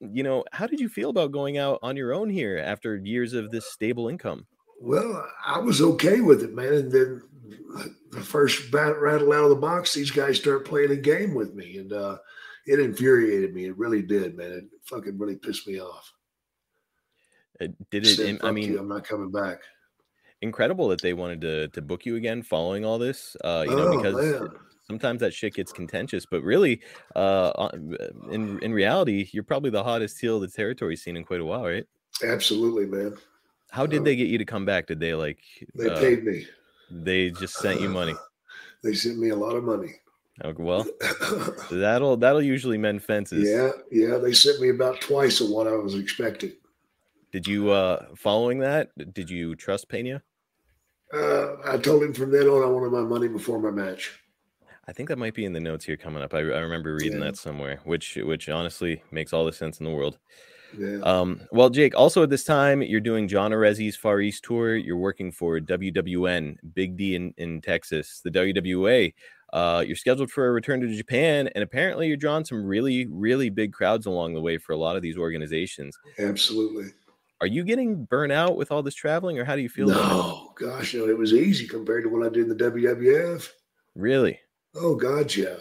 [0.00, 3.34] You know, how did you feel about going out on your own here after years
[3.34, 4.46] of this stable income?
[4.80, 6.72] Well, I was okay with it, man.
[6.72, 7.22] And then
[8.12, 11.52] the first bat rattle out of the box, these guys start playing a game with
[11.54, 12.16] me, and uh,
[12.64, 13.66] it infuriated me.
[13.66, 14.52] It really did, man.
[14.52, 16.12] It fucking really pissed me off.
[17.60, 18.16] Uh, Did it?
[18.16, 19.60] Said, I mean, you, I'm not coming back.
[20.42, 23.36] Incredible that they wanted to to book you again following all this.
[23.44, 24.48] Uh, you know, Oh, because man.
[24.86, 26.82] sometimes that shit gets contentious, but really,
[27.16, 27.68] uh,
[28.30, 31.44] in in reality, you're probably the hottest heel of the territory seen in quite a
[31.44, 31.86] while, right?
[32.24, 33.16] Absolutely, man.
[33.70, 34.86] How did Um, they get you to come back?
[34.88, 35.38] Did they like?
[35.74, 36.46] They uh, paid me.
[36.90, 38.14] They just sent you money.
[38.82, 39.92] They sent me a lot of money.
[40.42, 40.86] Okay, well,
[41.70, 43.46] that'll that'll usually mend fences.
[43.46, 44.16] Yeah, yeah.
[44.16, 46.52] They sent me about twice of what I was expecting.
[47.30, 48.88] Did you uh following that?
[49.12, 50.22] Did you trust Pena?
[51.12, 54.18] Uh, I told him from then on I wanted my money before my match.
[54.86, 56.34] I think that might be in the notes here coming up.
[56.34, 57.26] I, I remember reading Yeah.
[57.26, 60.18] that somewhere, which which honestly makes all the sense in the world.
[60.76, 60.98] Yeah.
[61.02, 64.76] Um, well, Jake, also at this time, you're doing John Arezzi's Far East tour.
[64.76, 69.12] You're working for WWN, Big D in, in Texas, the WWA.
[69.52, 73.50] Uh, you're scheduled for a return to Japan, and apparently you're drawing some really, really
[73.50, 75.98] big crowds along the way for a lot of these organizations.
[76.20, 76.92] Absolutely.
[77.40, 79.88] Are you getting burnt out with all this traveling, or how do you feel?
[79.88, 83.48] No, gosh, no, it was easy compared to what I did in the WWF.
[83.94, 84.38] Really?
[84.74, 85.56] Oh God, yeah.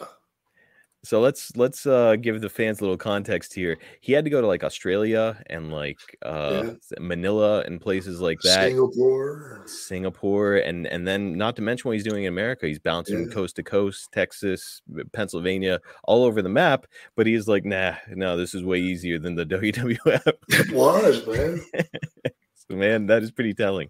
[1.01, 3.77] So let's let's uh give the fans a little context here.
[4.01, 6.73] He had to go to like Australia and like uh Yeah.
[6.99, 8.67] Manila and places like that.
[8.69, 9.63] Singapore.
[9.65, 12.67] Singapore and and then not to mention what he's doing in America.
[12.67, 13.33] He's bouncing Yeah.
[13.33, 14.81] coast to coast, Texas,
[15.13, 16.85] Pennsylvania, all over the map.
[17.15, 20.33] But he's like, nah, no, this is way easier than the WWF.
[20.49, 21.61] It was, man.
[22.55, 23.89] so man, that is pretty telling.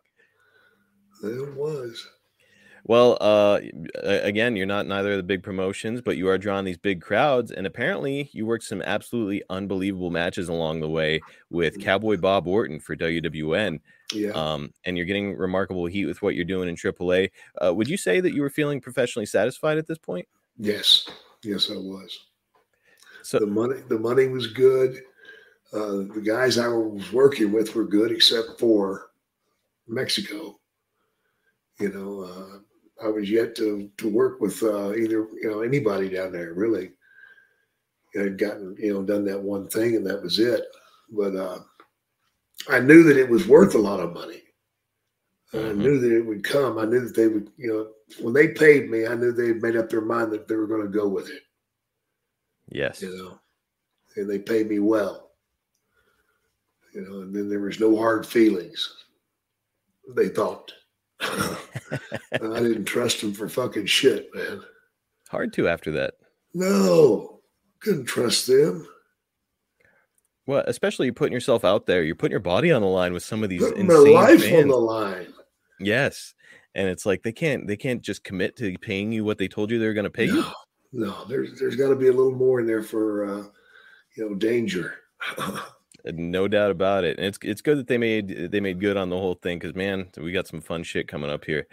[1.24, 2.08] It was.
[2.90, 3.60] Well, uh,
[4.02, 7.52] again, you're not neither of the big promotions, but you are drawing these big crowds,
[7.52, 11.22] and apparently you worked some absolutely unbelievable matches along the way
[11.52, 13.80] with Cowboy Bob Orton for WWN.
[14.12, 14.32] Yeah.
[14.32, 17.30] Um, and you're getting remarkable heat with what you're doing in AAA.
[17.64, 20.28] Uh, would you say that you were feeling professionally satisfied at this point?
[20.58, 21.08] Yes.
[21.44, 22.26] Yes, I was.
[23.22, 25.00] So the money the money was good.
[25.72, 29.12] Uh, the guys I was working with were good, except for
[29.88, 30.60] Mexico.
[31.80, 32.60] You know, uh,
[33.04, 36.92] I was yet to to work with uh, either you know anybody down there really.
[38.20, 40.64] I'd gotten you know done that one thing and that was it.
[41.12, 41.60] But uh,
[42.70, 44.42] I knew that it was worth a lot of money.
[45.54, 46.78] And I knew that it would come.
[46.78, 47.88] I knew that they would, you know,
[48.24, 50.68] when they paid me, I knew they had made up their mind that they were
[50.68, 51.42] going to go with it
[52.72, 53.40] yes, you know,
[54.16, 55.32] and they paid me well,
[56.94, 58.96] you know, and then there was no hard feelings.
[60.16, 60.72] They thought
[61.22, 61.98] I
[62.60, 64.62] didn't trust them for fucking shit, man.
[65.30, 66.16] hard to after that.
[66.54, 67.42] No,
[67.82, 68.88] couldn't trust them.
[70.46, 72.02] Well, especially you're putting yourself out there.
[72.04, 74.42] You're putting your body on the line with some of these Putting my insane life
[74.44, 74.64] fans.
[74.64, 75.28] on the line.
[75.80, 76.34] Yes,
[76.74, 79.70] and it's like they can't they can't just commit to paying you what they told
[79.72, 80.42] you they were going to pay you.
[80.42, 80.54] No,
[80.92, 83.44] no, there's there's got to be a little more in there for uh,
[84.16, 84.96] you know danger.
[86.16, 87.18] No doubt about it.
[87.18, 89.76] And it's it's good that they made they made good on the whole thing because
[89.76, 91.68] man, we got some fun shit coming up here.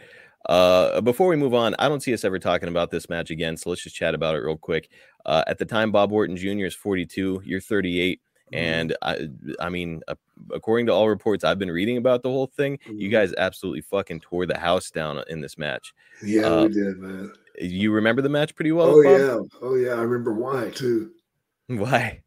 [0.49, 3.57] Uh, before we move on, I don't see us ever talking about this match again,
[3.57, 4.89] so let's just chat about it real quick.
[5.25, 6.67] Uh, at the time, Bob Orton Jr.
[6.67, 8.21] is 42, you're 38,
[8.53, 10.15] and I, I mean, uh,
[10.55, 13.11] according to all reports I've been reading about the whole thing, you Mhm.
[13.13, 15.93] guys absolutely fucking tore the house down in this match.
[16.23, 17.33] yeah, uh, we did, man.
[17.61, 18.91] You remember the match pretty well?
[18.91, 19.19] oh Bob?
[19.21, 19.95] yeah, oh yeah.
[19.95, 21.11] I remember why too.
[21.67, 22.23] Why?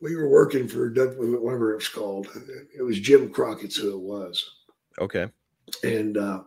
[0.00, 2.28] We were working for whatever it was called.
[2.76, 4.50] It was Jim Crockett's who it was.
[4.98, 5.28] Okay.
[5.84, 6.42] and uh,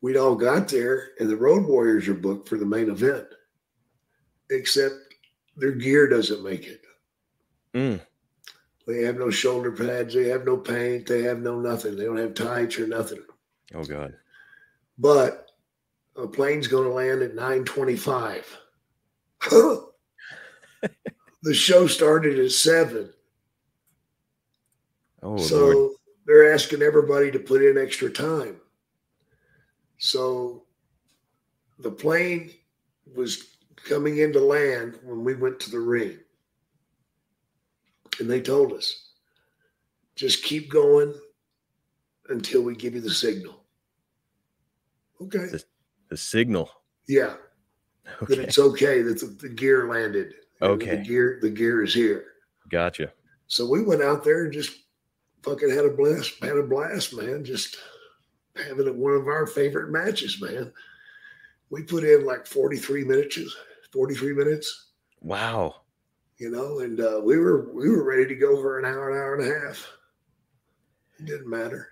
[0.00, 3.26] we'd all got there, and the Road Warriors are booked for the main event,
[4.50, 4.94] except
[5.56, 6.82] their gear doesn't make it.
[7.74, 8.00] Mm.
[8.86, 11.96] They have no shoulder pads, they have no paint, they have no nothing.
[11.96, 13.22] They don't have tights or nothing.
[13.74, 14.14] Oh god.
[14.98, 15.46] But
[16.16, 18.58] a plane's going to land at nine twenty-five.
[21.42, 23.10] The show started at seven.
[25.22, 25.92] Oh so lord.
[26.26, 28.56] they're asking everybody to put in extra time.
[29.98, 30.64] So
[31.78, 32.50] the plane
[33.14, 36.18] was coming into land when we went to the ring.
[38.20, 39.10] And they told us,
[40.16, 41.14] just keep going
[42.28, 43.62] until we give you the signal.
[45.20, 45.46] Okay.
[45.46, 45.64] The,
[46.08, 46.70] the signal.
[47.06, 47.34] Yeah.
[48.22, 48.36] Okay.
[48.36, 50.34] That it's okay that the, the gear landed.
[50.60, 50.96] Okay.
[50.96, 52.24] The gear, the gear is here.
[52.70, 53.12] Gotcha.
[53.46, 54.76] So we went out there and just
[55.42, 57.44] fucking had a blast, had a blast, man.
[57.44, 57.76] Just
[58.56, 60.72] having it one of our favorite matches, man.
[61.70, 63.38] We put in like 43 minutes,
[63.92, 64.86] 43 minutes,
[65.20, 65.82] Wow.
[66.38, 69.16] you know, and uh, we were we were ready to go for an hour, an
[69.16, 69.86] hour and a half.
[71.20, 71.88] It didn't matter.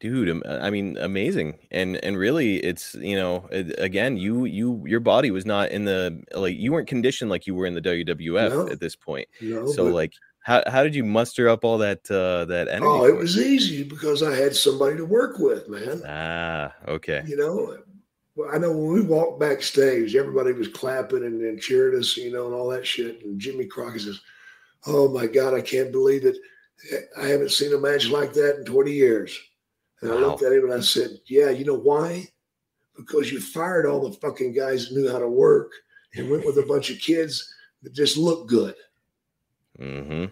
[0.00, 5.30] Dude i mean amazing and and really it's you know again you you your body
[5.30, 8.68] was not in the like you weren't conditioned like you were in the wwf No.
[8.68, 12.44] at this point know, so like how, how did you muster up all that uh
[12.46, 16.02] that energy oh, it was easy because I had somebody to work with, man.
[16.06, 17.78] ah okay You know,
[18.36, 22.32] well, I know when we walked backstage, everybody was clapping and, and cheering us, you
[22.32, 23.24] know, and all that shit.
[23.24, 24.20] And Jimmy Crockett says,
[24.86, 26.36] "Oh my God, I can't believe it!
[27.16, 29.38] I haven't seen a match like that in 20 years."
[30.04, 32.28] And I looked at him and I said, "Yeah, you know why?
[32.94, 35.72] Because you fired all the fucking guys that knew how to work
[36.14, 38.74] and went with a bunch of kids that just looked good."
[39.78, 40.26] Mm-hmm.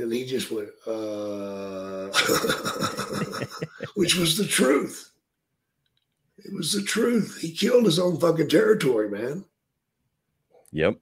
[0.00, 2.06] And he just went, uh,
[3.94, 5.10] which was the truth.
[6.38, 7.38] It was the truth.
[7.40, 9.44] He killed his own fucking territory, man.
[10.72, 10.96] Yep.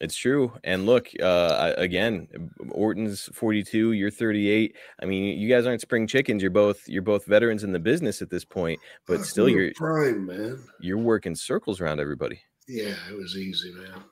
[0.00, 0.52] It's true.
[0.62, 2.28] And look, uh, again,
[2.70, 4.76] Orton's 42, you're 38.
[5.00, 6.42] I mean, you guys aren't spring chickens.
[6.42, 10.26] You're both you're both veterans in the business at this point, but still you're prime,
[10.26, 10.62] man.
[10.80, 12.40] You're working circles around everybody.
[12.68, 14.02] Yeah, it was easy, man.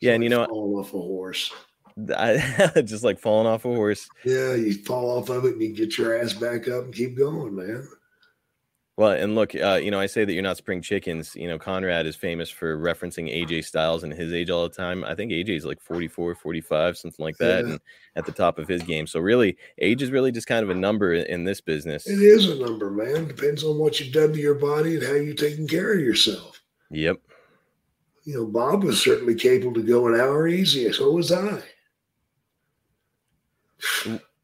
[0.00, 1.52] Yeah, and you know, falling off a horse.
[2.16, 4.08] I, just like falling off a horse.
[4.24, 7.18] Yeah, you fall off of it and you get your ass back up and keep
[7.18, 7.86] going, man.
[9.00, 11.34] Well, and look, uh, you know, I say that you're not spring chickens.
[11.34, 15.04] You know, Conrad is famous for referencing AJ Styles and his age all the time.
[15.04, 17.70] I think AJ is like 44, 45, something like that, yeah.
[17.70, 17.80] and
[18.16, 19.06] at the top of his game.
[19.06, 22.06] So really, age is really just kind of a number in this business.
[22.06, 23.26] It is a number, man.
[23.26, 26.60] Depends on what you've done to your body and how you're taking care of yourself.
[26.90, 27.20] Yep.
[28.24, 30.92] You know, Bob was certainly capable to go an hour easy.
[30.92, 31.62] So was I.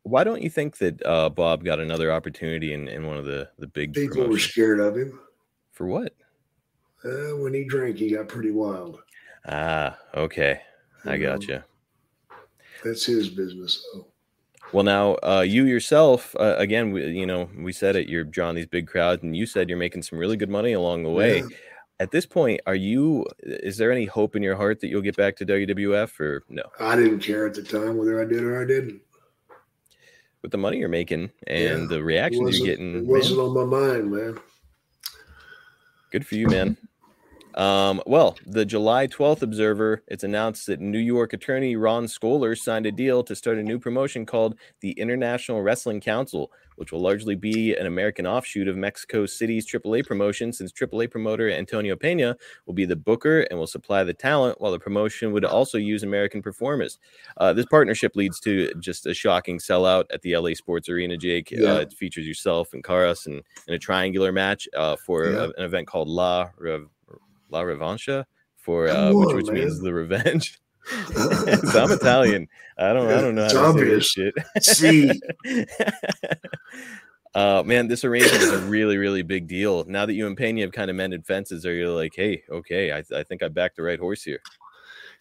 [0.06, 3.48] Why don't you think that uh, Bob got another opportunity in, in one of the
[3.58, 4.32] the big people promotions?
[4.32, 5.18] were scared of him?
[5.72, 6.12] For what?
[7.04, 9.00] Uh, when he drank, he got pretty wild.
[9.48, 10.60] Ah, okay,
[11.04, 11.60] I got you.
[12.84, 14.06] That's his business, though.
[14.72, 18.08] Well, now uh, you yourself, uh, again, we, you know, we said it.
[18.08, 21.02] You're drawing these big crowds, and you said you're making some really good money along
[21.02, 21.38] the way.
[21.38, 21.46] Yeah.
[21.98, 23.26] At this point, are you?
[23.40, 26.62] Is there any hope in your heart that you'll get back to WWF, or no?
[26.78, 29.00] I didn't care at the time whether I did or I didn't
[30.46, 32.98] with the money you're making and yeah, the reactions you're getting.
[32.98, 33.46] It wasn't man.
[33.48, 34.38] on my mind, man.
[36.12, 36.76] Good for you, man.
[37.56, 42.84] Um, well, the July 12th Observer, it's announced that New York attorney Ron Skoler signed
[42.84, 47.34] a deal to start a new promotion called the International Wrestling Council, which will largely
[47.34, 52.74] be an American offshoot of Mexico City's AAA promotion, since AAA promoter Antonio Pena will
[52.74, 56.42] be the booker and will supply the talent, while the promotion would also use American
[56.42, 56.98] performers.
[57.38, 61.50] Uh, this partnership leads to just a shocking sellout at the LA Sports Arena, Jake.
[61.50, 61.72] Yeah.
[61.72, 65.38] Uh, it features yourself and Caras in, in a triangular match uh, for yeah.
[65.38, 66.90] a, an event called La, Rev-
[67.50, 68.24] La Revancha,
[68.56, 70.58] for uh, on, which, which means the revenge.
[71.12, 72.48] so I'm Italian.
[72.78, 73.08] I don't.
[73.08, 73.48] I don't know.
[73.48, 73.78] How to.
[73.78, 74.34] Say this shit.
[74.60, 75.20] See.
[77.34, 79.84] uh, man, this arrangement is a really, really big deal.
[79.86, 82.92] Now that you and Pena have kind of mended fences, are you like, hey, okay,
[82.92, 84.40] I, I think I backed the right horse here?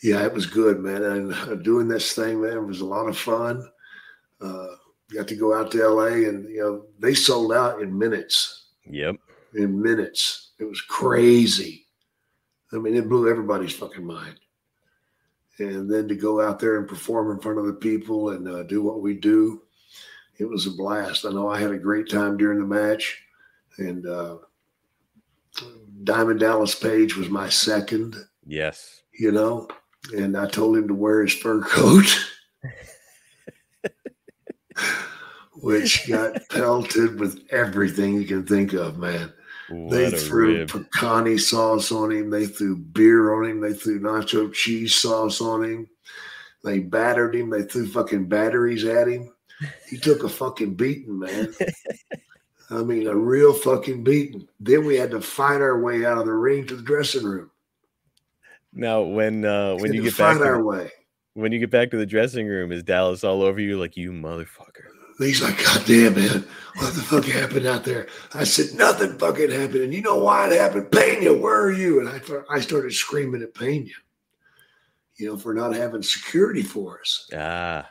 [0.04, 1.04] Yeah, it was good, man.
[1.04, 3.68] And uh, doing this thing, man, was a lot of fun.
[4.42, 4.68] Uh,
[5.14, 8.66] got to go out to LA, and you know they sold out in minutes.
[8.88, 9.16] Yep,
[9.56, 10.52] in minutes.
[10.60, 11.85] It was crazy.
[12.76, 14.40] I mean, it blew everybody's fucking mind
[15.60, 18.64] and then to go out there and perform in front of the people and uh,
[18.64, 19.62] do what we do,
[20.38, 21.26] it was a blast.
[21.26, 23.24] I know I had a great time during the match,
[23.78, 24.38] and uh,
[26.04, 28.18] Diamond Dallas Page was my second.
[28.46, 29.70] Yes, you know,
[30.16, 32.06] and I told him to wear his fur coat.
[35.62, 39.32] which got pelted with everything you can think of, man.
[39.70, 40.70] They threw rib.
[40.70, 42.30] pecani sauce on him.
[42.30, 43.62] They threw beer on him.
[43.62, 45.90] They threw nacho cheese sauce on him.
[46.64, 47.50] They battered him.
[47.50, 49.32] They threw fucking batteries at him.
[49.90, 51.54] He took a fucking beating, man.
[52.70, 54.48] I mean, a real fucking beating.
[54.60, 57.52] Then we had to fight our way out of the ring to the dressing room.
[58.74, 60.92] Now, when uh, when you get back our the, way,
[61.34, 64.12] when you get back to the dressing room, is Dallas all over you like you
[64.12, 64.88] motherfucker?
[65.20, 68.08] He's like, God damn, man, what the fuck happened out there?
[68.34, 69.84] I said, nothing fucking happened.
[69.84, 70.92] And you know why it happened?
[70.92, 72.00] Pena, where are you?
[72.00, 72.22] And I,
[72.54, 73.92] I started screaming at Pena,
[75.16, 77.30] you know, for not having security for us.
[77.36, 77.90] Ah.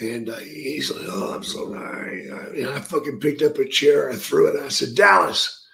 [0.00, 2.28] And uh, he's like, oh, I'm so sorry.
[2.28, 4.10] And I fucking picked up a chair.
[4.10, 4.62] I threw it.
[4.62, 5.66] I said, Dallas,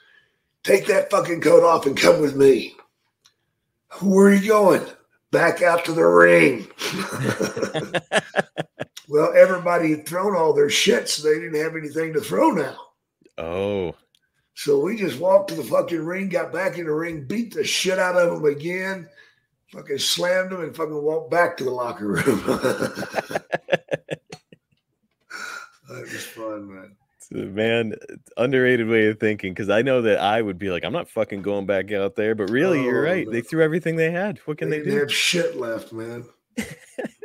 [0.65, 2.75] take that fucking coat off and come with me.
[4.01, 4.87] Where are you going?
[5.31, 6.67] Back out to the ring.
[9.09, 12.77] Well, everybody had thrown all their shit, so they didn't have anything to throw now.
[13.39, 13.95] Oh.
[14.55, 17.65] So we just walked to the fucking ring, got back in the ring, beat the
[17.65, 19.09] shit out of them again,
[19.73, 22.23] fucking slammed them, and fucking walked back to the locker room.
[22.25, 23.45] that
[25.89, 26.69] was fun,
[27.31, 27.55] man.
[27.55, 27.95] man,
[28.37, 31.41] underrated way of thinking because I know that I would be like, I'm not fucking
[31.41, 33.27] going back out there, but really, oh, you're right.
[33.27, 33.33] Man.
[33.33, 34.39] They threw everything they had.
[34.45, 34.91] What can they, they do?
[34.91, 36.27] They have shit left, man.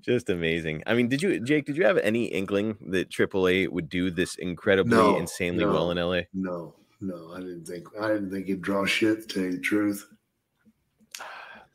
[0.00, 0.82] just amazing.
[0.86, 1.64] I mean, did you, Jake?
[1.66, 5.90] Did you have any inkling that AAA would do this incredibly, no, insanely no, well
[5.90, 6.22] in LA?
[6.34, 9.22] No, no, I didn't think I didn't think he'd draw shit.
[9.22, 10.06] To tell you the truth,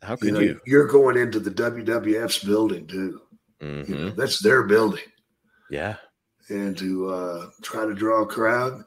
[0.02, 0.54] How could you you?
[0.54, 3.20] know, you're going into the WWF's building too.
[3.60, 3.88] You Mhm.
[3.88, 5.04] know, that's their building,
[5.70, 5.96] Yeah.
[6.48, 8.82] and to uh, try to draw a crowd.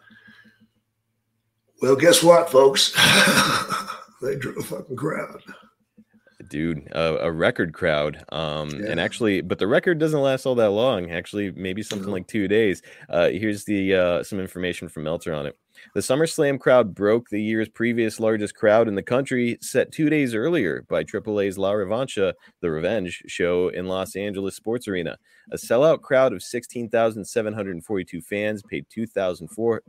[1.82, 2.91] Well, guess what, folks?
[4.22, 5.41] they drew a fucking crowd.
[6.50, 10.70] Dude a, a record crowd um and actually but the record doesn't last all that
[10.70, 12.82] long actually maybe something like two days.
[13.10, 15.58] Uh here's the uh some information from meltzer on it.
[15.93, 20.34] The SummerSlam crowd broke the year's previous largest crowd in the country, set two days
[20.34, 25.18] earlier by AAA's La Revancha, the Revenge show in Los Angeles Sports Arena.
[25.52, 29.80] A sellout crowd of 16,742 fans paid $2,400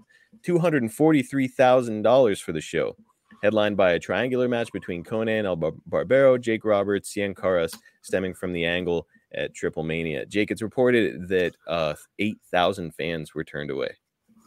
[0.45, 2.95] $243,000 for the show
[3.43, 8.35] headlined by a triangular match between Konnan El Bar- Barbero, Jake Roberts, Cien Caras, stemming
[8.35, 10.25] from the angle at Triple Mania.
[10.27, 13.91] Jake, it's reported that uh, 8,000 fans were turned away.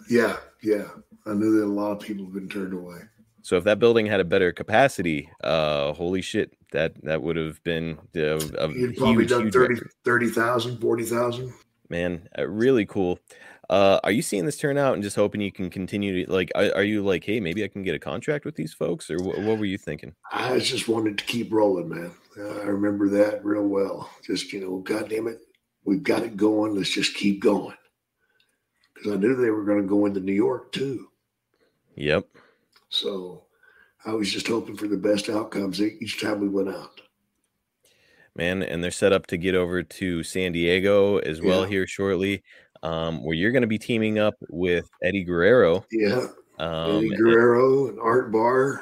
[0.09, 0.87] Yeah, yeah.
[1.25, 2.99] I knew that a lot of people have been turned away.
[3.41, 7.63] So if that building had a better capacity, uh, holy shit, that that would have
[7.63, 9.91] been a, a You'd probably huge, done huge 30 record.
[10.03, 11.53] 30,000, 40,000.
[11.89, 12.27] man.
[12.37, 13.19] Uh, really cool.
[13.69, 16.51] Uh, are you seeing this turn out and just hoping you can continue to like?
[16.55, 19.17] Are, are you like, hey, maybe I can get a contract with these folks, or
[19.19, 20.13] wh- what were you thinking?
[20.31, 22.11] I just wanted to keep rolling, man.
[22.37, 24.09] Uh, I remember that real well.
[24.25, 25.39] Just, you know, God damn it,
[25.83, 26.75] we've got it going.
[26.75, 27.75] Let's just keep going.
[28.95, 31.07] Because I knew they were going to go into New York too.
[31.95, 32.25] Yep.
[32.89, 33.43] So
[34.05, 37.01] I was just hoping for the best outcomes each time we went out.
[38.35, 41.69] man and they're set up to get over to san diego as well Yeah.
[41.69, 42.41] here shortly
[42.83, 46.27] um, where you're going to be teaming up with eddie guerrero Yeah.
[46.59, 48.81] um, Eddie Guerrero and Art Barr.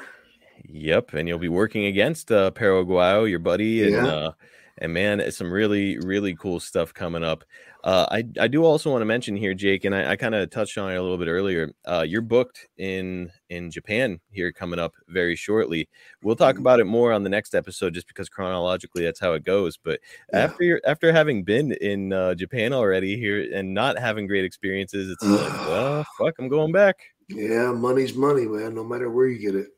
[0.64, 4.06] yep and you'll be working against uh Perro Aguayo your buddy and Yeah.
[4.06, 4.32] uh
[4.78, 7.44] and man it's some really really cool stuff coming up
[7.84, 10.50] uh i i do also want to mention here jake and i, I kind of
[10.50, 14.78] touched on it a little bit earlier uh you're booked in in japan here coming
[14.80, 15.88] up very shortly
[16.22, 16.62] we'll talk Mm-hmm.
[16.62, 20.00] about it more on the next episode just because chronologically that's how it goes but
[20.32, 20.40] Yeah.
[20.44, 25.22] after after having been in uh, Japan already here and not having great experiences, it's
[25.22, 26.96] like, well, fuck, I'm going back.
[27.28, 29.68] Yeah, money's money, man, no matter where you get it.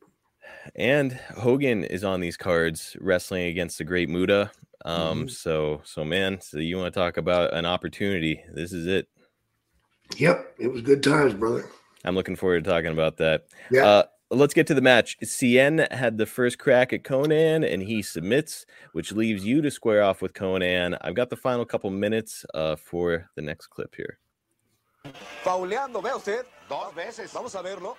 [0.76, 4.51] And Hogan is on these cards wrestling against the Great Muta.
[4.85, 5.31] Um, Mhm.
[5.31, 8.43] so so man, so you want to talk about an opportunity?
[8.53, 9.09] This is it.
[10.16, 11.66] Yep, it was good times, brother.
[12.05, 13.47] I'm looking forward to talking about that.
[13.70, 13.87] Yeah.
[13.87, 15.18] Uh, let's get to the match.
[15.22, 20.03] Cien had the first crack at Konnan and he submits, which leaves you to square
[20.03, 20.97] off with Konnan.
[21.03, 24.18] I've got the final couple minutes uh, for the next clip here.
[25.45, 26.45] Fauleando, vea usted.
[26.68, 27.31] Dos veces.
[27.33, 27.97] Vamos a verlo.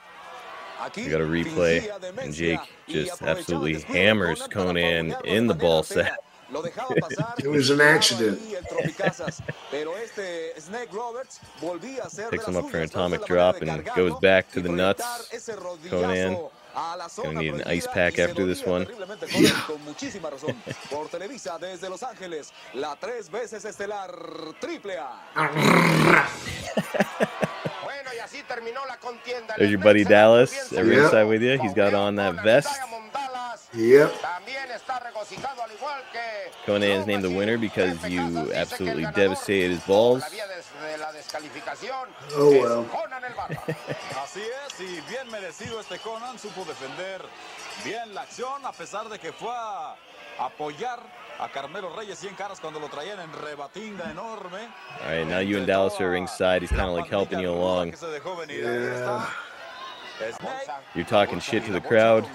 [0.98, 5.54] We got a replay, and Jake just absolutely hammers Konnan para Konnan faulearlo in the
[5.54, 5.94] manera ball fea.
[5.96, 6.18] sack.
[6.52, 7.36] Lo dejaba pasar.
[7.40, 8.40] It was an accident.
[8.42, 9.42] ahí el tropicazas.
[9.72, 13.62] Pero este Snake Roberts volvía a hacer Picks de him up for an atomic drop
[13.62, 15.04] and goes back to the nuts.
[15.90, 16.38] Konnan
[16.74, 18.86] a gonna need an ice pack after this one.
[18.86, 20.56] terriblemente Konnan, con muchísima razón.
[20.90, 24.12] Por Televisa desde Los Ángeles, la tres veces estelar
[24.60, 25.20] Triple A.
[27.84, 29.56] Bueno, y así terminó la contienda.
[29.56, 30.82] There's your buddy Dallas at Yeah.
[30.84, 31.58] ringside with you.
[31.62, 32.70] He's got on that vest.
[33.74, 34.22] Yep.
[34.22, 39.72] También está regocijado al igual que Konnan is named the winner because you absolutely devastated
[39.72, 40.22] his balls.
[40.22, 42.10] la vía de, de la descalificación.
[42.38, 42.86] Oh, es well.
[42.86, 43.22] Konnan.
[44.24, 47.22] Así es, y bien merecido este Konnan, supo defender
[47.84, 49.96] bien la acción, a pesar de que fue a
[50.40, 51.00] apoyar
[51.40, 54.68] a Carmelo Reyes Cien Caras cuando lo traían en rebatinga enorme.
[55.04, 56.62] All right, now you and Dallas are ringside.
[56.62, 57.92] He's kind of like helping you along.
[57.92, 57.98] Que
[60.96, 62.26] You're talking shit to the crowd,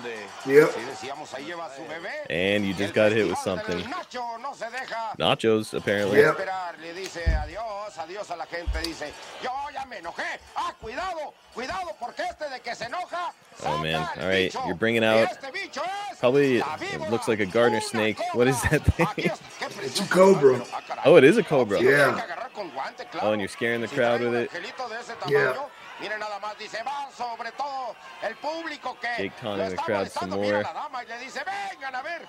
[0.47, 0.71] Yep.
[0.71, 2.11] Sí, decíamos, ahí lleva a su bebé.
[2.31, 3.79] and you just got hit with something.
[3.83, 6.21] Nacho no se deja Nachos, apparently.
[6.21, 6.37] Yep.
[6.39, 6.75] esperar.
[6.81, 8.81] Le dice adiós, adiós a la gente.
[8.83, 9.13] Dice,
[9.43, 10.39] yo ya me enojé.
[10.81, 13.33] Cuidado, cuidado, porque este de que se enoja.
[13.65, 14.07] Oh man!
[14.21, 15.83] All right, you're bringing out este bicho
[16.13, 18.19] es probably la it víbora, looks like a gardener snake.
[18.35, 19.09] What is that thing?
[19.83, 20.63] It's a cobra.
[21.05, 21.81] Oh, it is a cobra.
[21.81, 22.13] Yeah.
[22.13, 23.29] tiene que agarrar con guante, claro.
[23.29, 24.51] Oh, and you're scaring the crowd with it.
[24.53, 25.55] angelito de ese Yeah.
[25.97, 29.75] Tamaño, Miren nada más, dice, va sobre todo el público que Jake taunting lo the
[29.77, 30.37] está crowd some molestando.
[30.37, 30.63] Mira more.
[30.63, 32.23] la dama y le dice, vengan a ver.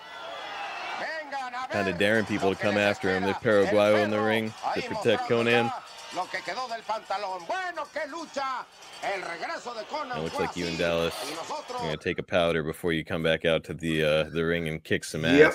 [0.99, 1.71] Vengan a ver.
[1.71, 3.23] Kind of daring people lo to come after him.
[3.23, 3.25] espera.
[3.25, 5.71] There's Perro Aguayo El in the ring to protect Konnan.
[6.15, 7.45] Lo que quedó del pantalón.
[7.45, 8.65] Bueno, qué lucha.
[9.03, 10.77] El regreso de Conan It looks fue like you and.
[10.79, 14.03] Dallas Y nosotros are gonna take a powder before you come back out to the
[14.03, 15.53] uh, the ring and kick some Yep.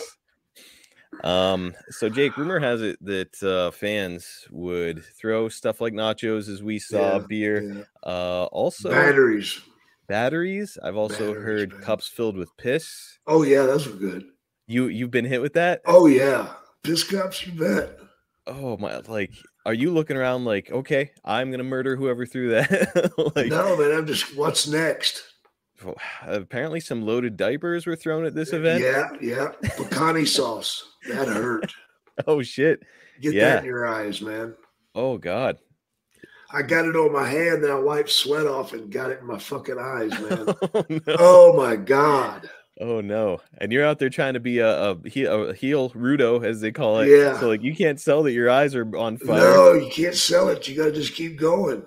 [1.24, 6.62] Um, so Jake, rumor has it that uh, fans would throw stuff like nachos, as
[6.62, 7.82] we saw, Yeah, beer, yeah.
[8.04, 9.60] uh, also Batteries.
[10.08, 10.78] batteries.
[10.82, 11.80] I've also Batteries, heard man.
[11.82, 13.18] cups filled with piss.
[13.26, 14.24] Oh yeah, those were good.
[14.66, 15.82] You you've been hit with that?
[15.86, 17.98] Oh yeah, piss cups, you bet.
[18.46, 18.96] Oh my!
[19.06, 19.30] Like
[19.64, 23.12] are you looking around like, okay, I'm gonna murder whoever threw that?
[23.36, 23.92] like, no, man.
[23.96, 24.36] I'm just.
[24.36, 25.22] What's next?
[26.26, 28.82] apparently, some loaded diapers were thrown at this event.
[28.82, 29.52] Yeah, yeah.
[29.62, 30.92] Pecani sauce.
[31.08, 31.72] That hurt.
[32.26, 32.82] Oh shit.
[33.22, 33.48] Get Yeah.
[33.54, 34.54] that in your eyes, man.
[34.94, 35.56] Oh god.
[36.52, 39.26] I got it on my hand, and I wiped sweat off and got it in
[39.26, 40.44] my fucking eyes, man.
[40.74, 41.00] Oh no.
[41.18, 42.50] oh my god.
[42.80, 43.40] Oh no!
[43.58, 46.70] And you're out there trying to be a, a, he- a heel rudo, as they
[46.70, 47.08] call it.
[47.08, 47.38] Yeah.
[47.40, 49.38] So like you can't sell that your eyes are on fire.
[49.40, 50.68] No, you can't sell it.
[50.68, 51.82] You got to just keep going.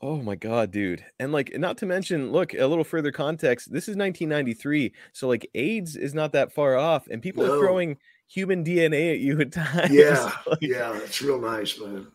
[0.00, 1.04] Oh my god, dude!
[1.18, 3.72] And like, not to mention, look a little further context.
[3.72, 7.98] This is 1993, so like AIDS is not that far off, and people are throwing
[8.28, 9.90] human DNA at you at times.
[9.92, 12.06] Yeah, Like, yeah, it's real nice, man.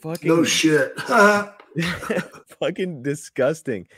[0.00, 0.92] fucking No shit.
[2.60, 3.88] fucking disgusting.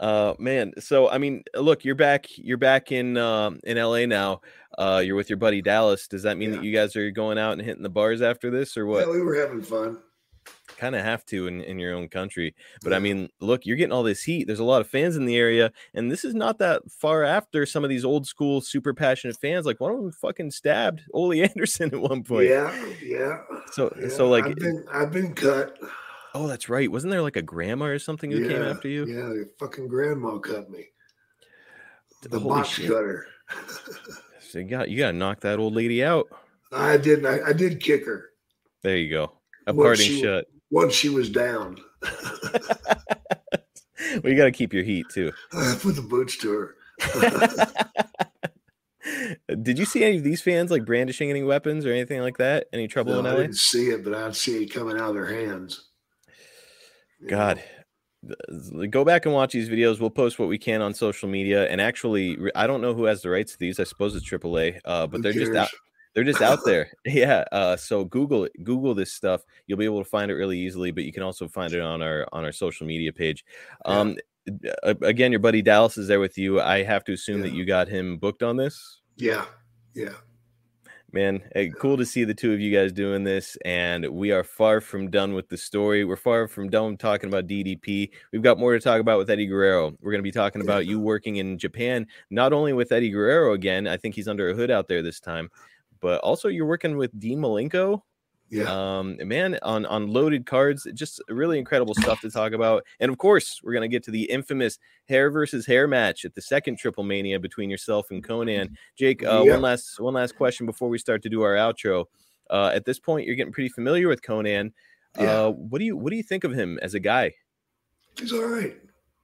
[0.00, 4.40] Uh man, so I mean, look, you're back you're back in um in LA now.
[4.76, 6.08] Uh you're with your buddy Dallas.
[6.08, 8.76] Does that mean that you guys are going out and hitting the bars after this
[8.76, 9.06] or what?
[9.06, 9.98] Yeah, we were having fun.
[10.84, 12.54] Kind of have to in, in your own country.
[12.82, 14.46] But I mean, look, you're getting all this heat.
[14.46, 17.64] There's a lot of fans in the area, and this is not that far after
[17.64, 19.64] some of these old school, super passionate fans.
[19.64, 22.48] Like one of them fucking stabbed Ole Anderson at one point.
[22.50, 23.38] Yeah, yeah.
[23.72, 24.08] So yeah.
[24.08, 25.78] so like I've been, I've been cut.
[26.34, 26.90] oh, that's right.
[26.90, 29.06] Wasn't there like a grandma or something who came after you?
[29.06, 30.88] Yeah, your fucking grandma cut me.
[32.22, 32.88] The Holy box shit.
[32.88, 33.26] cutter.
[34.46, 36.28] So you got you got to knock that old lady out.
[36.70, 37.26] I didn't.
[37.26, 38.30] I, I did kick her
[38.84, 39.32] There you go.
[39.66, 40.44] A Once parting she- shot.
[40.74, 41.78] Once she was down.
[44.22, 45.32] Well, you got to keep your heat too.
[45.52, 46.76] I put the boots to her.
[49.62, 52.66] Did you see any of these fans like brandishing any weapons or anything like that?
[52.72, 53.36] Any trouble No, in I LA?
[53.42, 55.88] didn't see it, but I'd see it coming out of their hands.
[57.26, 57.62] God,
[58.90, 60.00] go back and watch these videos.
[60.00, 61.68] We'll post what we can on social media.
[61.68, 63.80] And actually, I don't know who has the rights to these.
[63.80, 65.70] I suppose it's AAA, uh, but Who they're just out.
[66.14, 66.90] They're just out there.
[67.04, 67.44] Yeah.
[67.52, 68.48] Uh, so Google.
[68.62, 69.42] Google this stuff.
[69.66, 70.90] You'll be able to find it really easily.
[70.90, 73.44] But you can also find it on our on our social media page.
[73.84, 74.16] Um,
[74.82, 76.60] a- again, your buddy Dallas is there with you.
[76.60, 79.00] I have to assume that you got him booked on this.
[79.16, 79.44] Yeah,
[79.94, 80.12] yeah.
[81.12, 83.56] Man, eh, cool to see the two of you guys doing this.
[83.64, 86.04] And we are far from done with the story.
[86.04, 88.10] We're far from done talking about DDP.
[88.32, 89.96] We've got more to talk about with Eddie Guerrero.
[90.00, 93.52] We're going to be talking about you working in Japan, not only with Eddie Guerrero
[93.52, 93.86] again.
[93.86, 95.50] I think he's under a hood out there this time,
[96.04, 98.02] but also you're working with Dean Malenko.
[98.50, 98.64] Yeah.
[98.68, 102.84] Um, man, on on loaded cards, just really incredible stuff to talk about.
[103.00, 104.78] And of course, we're gonna get to the infamous
[105.08, 108.76] hair versus hair match at the second Triple Mania between yourself and Konnan.
[108.96, 109.52] Jake, uh, Yeah.
[109.54, 112.04] one last one last question before we start to do our outro.
[112.50, 114.72] Uh, at this point, you're getting pretty familiar with Konnan.
[115.18, 115.44] Yeah.
[115.46, 117.32] Uh, what do you what do you think of him as a guy?
[118.18, 118.76] He's all right.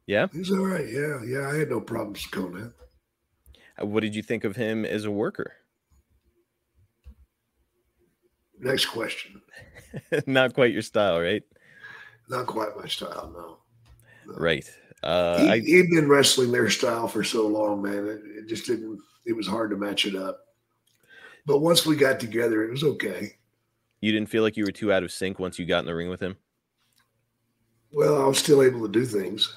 [0.06, 0.28] Yeah.
[0.32, 0.88] He's all right.
[0.88, 1.46] Yeah, yeah.
[1.46, 2.72] I had no problems with Konnan.
[3.80, 5.59] Uh, What did you think of him as a worker?
[8.60, 9.40] Next question.
[10.26, 11.42] Not quite your style, right?
[12.28, 14.34] Not quite my style, no.
[14.34, 14.70] Right.
[15.02, 18.06] Uh, he, I, he'd been wrestling their style for so long, man.
[18.06, 19.00] It, it just didn't.
[19.26, 20.40] It was hard to match it up.
[21.46, 23.32] But once we got together, it was okay.
[24.00, 25.94] you didn't feel like you were too out of sync once you got in the
[25.94, 26.36] ring with him.
[27.92, 29.52] Well, I was still able to do things.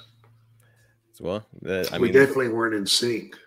[1.20, 3.38] Well, I we mean, definitely weren't in sync.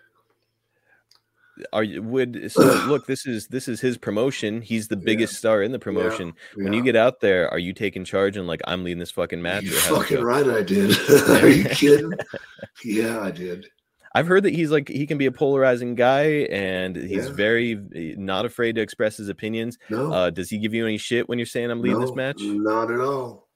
[1.73, 5.63] Are you would so look this is this is his promotion he's the biggest star
[5.63, 8.83] in the promotion when you get out there are you taking charge and like i'm
[8.83, 10.95] leading this fucking match You or how's it fucking right, I did.
[11.43, 12.11] Are you kidding?
[12.85, 13.67] yeah, I did.
[14.13, 17.33] i've heard that he's like he can be a polarizing guy and he's Yeah.
[17.33, 20.11] very eh, not afraid to express his opinions No.
[20.11, 22.37] uh does he give you any shit when you're saying i'm leading No, this match
[22.41, 23.47] Not at all.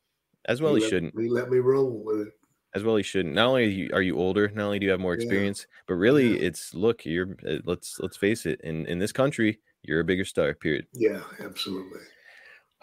[0.45, 2.33] as well he let, shouldn't He let me roll with it.
[2.76, 4.91] As well you shouldn't not only are you, are you older not only do you
[4.91, 5.13] have more Yeah.
[5.13, 9.59] experience but really it's look you're uh, let's let's face it in in this country
[9.84, 12.01] you're a bigger star period Yeah, absolutely.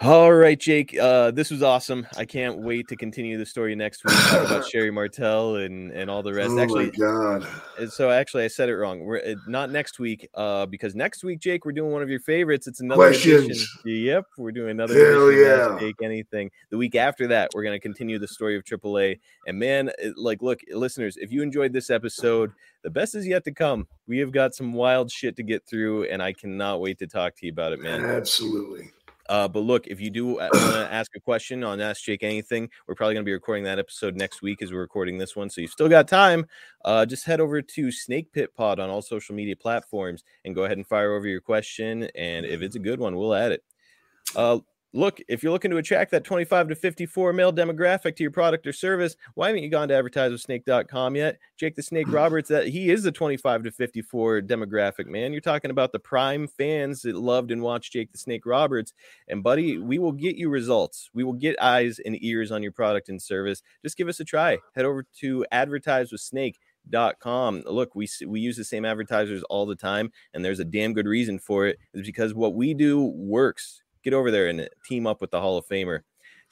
[0.01, 0.97] All right, Jake.
[0.97, 2.07] Uh, this was awesome.
[2.17, 4.15] I can't wait to continue the story next week.
[4.15, 6.51] Talk about Sherri Martel and and all the rest.
[6.53, 7.49] Oh actually, my god.
[7.81, 9.01] uh, so actually, I said it wrong.
[9.01, 10.29] We're uh, not next week.
[10.35, 12.69] Uh, because next week, Jake, we're doing one of your favorites.
[12.69, 13.47] It's another edition.
[13.47, 13.69] Questions.
[13.85, 14.95] Yep, we're doing another.
[14.95, 15.79] Hell edition yeah.
[15.81, 16.53] Jake anything.
[16.71, 19.19] The week after that, we're gonna continue the story of AAA.
[19.49, 22.53] And man, it- like, look, listeners, if you enjoyed this episode,
[22.85, 23.89] the best is yet to come.
[24.07, 27.35] We have got some wild shit to get through, and I cannot wait to talk
[27.39, 28.05] to you about it, man.
[28.05, 28.93] Absolutely.
[29.29, 32.69] Uh, but look, if you do want to ask a question on Ask Jake Anything,
[32.87, 35.51] we're probably going to be recording that episode next week as we're recording this one.
[35.51, 36.47] So you've still got time.
[36.85, 40.65] Uh, just head over to Snake Pit Pod on all social media platforms and go
[40.65, 42.05] ahead and fire over your question.
[42.15, 43.65] And if it's a good one, we'll add it.
[44.35, 44.59] Uh,
[44.95, 48.67] Look, if you're looking to attract that 25 to 54 male demographic to your product
[48.67, 51.37] or service, why haven't you gone to advertisewithsnake.com yet?
[51.59, 52.15] Jake the Snake hmm.
[52.15, 55.33] Roberts, that he is the 25 to 54 demographic, man.
[55.33, 58.95] You're talking about the prime fans that loved and watched Jake the Snake Roberts.
[59.29, 61.11] And buddy, we will get you results.
[61.13, 63.61] We will get eyes and ears on your product and service.
[63.85, 64.57] Just give us a try.
[64.75, 67.65] Head over to advertisewithsnake.com.
[67.67, 71.07] Look, we we use the same advertisers all the time, and there's a damn good
[71.07, 71.79] reason for it.
[71.93, 75.59] It's because what we do works get over there and team up with the Hall
[75.59, 76.01] of Famer.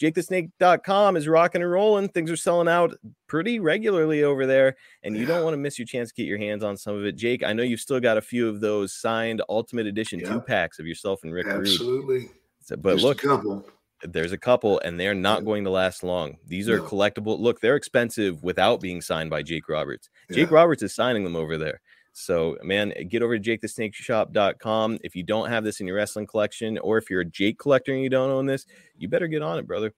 [0.00, 2.08] JakeTheSnake.com is rocking and rolling.
[2.10, 2.94] Things are selling out
[3.28, 6.36] pretty regularly over there, and you don't want to miss your chance to get your
[6.36, 7.16] hands on some of it.
[7.16, 10.78] Jake, I know you've still got a few of those signed Ultimate Edition two packs
[10.78, 12.28] of yourself and Rick Absolutely.
[12.60, 13.66] So, but Just look, a couple.
[14.02, 16.36] there's a couple, and they're not going to last long.
[16.46, 16.84] These are No.
[16.84, 17.38] collectible.
[17.38, 20.10] Look, they're expensive without being signed by Jake Roberts.
[20.30, 20.56] Jake Yeah.
[20.56, 21.80] Roberts is signing them over there.
[22.18, 25.00] So, man, get over to jakethesnakeshop.com.
[25.04, 27.92] If you don't have this in your wrestling collection, or if you're a Jake collector
[27.92, 28.64] and you don't own this,
[28.96, 29.92] you better get on it, brother.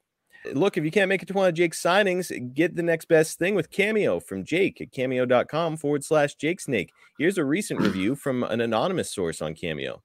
[0.45, 3.05] Eh, look, if you can't make it to one of Jake's signings, get the next
[3.07, 6.91] best thing with Cameo from Jake at cameo.com forward slash Jake Snake.
[7.21, 10.03] Here's a recent review from an anonymous source on Cameo.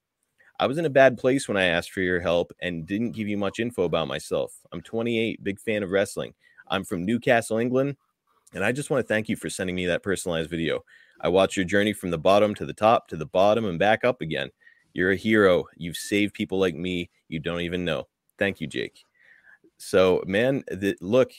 [0.59, 3.27] I was in a bad place when I asked for your help and didn't give
[3.27, 4.53] you much info about myself.
[4.71, 6.35] I'm 28, big fan of wrestling.
[6.67, 7.97] I'm from Newcastle, England,
[8.53, 10.83] and I just want to thank you for sending me that personalized video.
[11.21, 14.03] I watch your journey from the bottom to the top to the bottom and back
[14.03, 14.49] up again.
[14.93, 15.65] You're a hero.
[15.75, 17.09] You've saved people like me.
[17.27, 18.07] You don't even know.
[18.37, 19.05] Thank you, Jake.
[19.77, 21.31] So, man, the, look,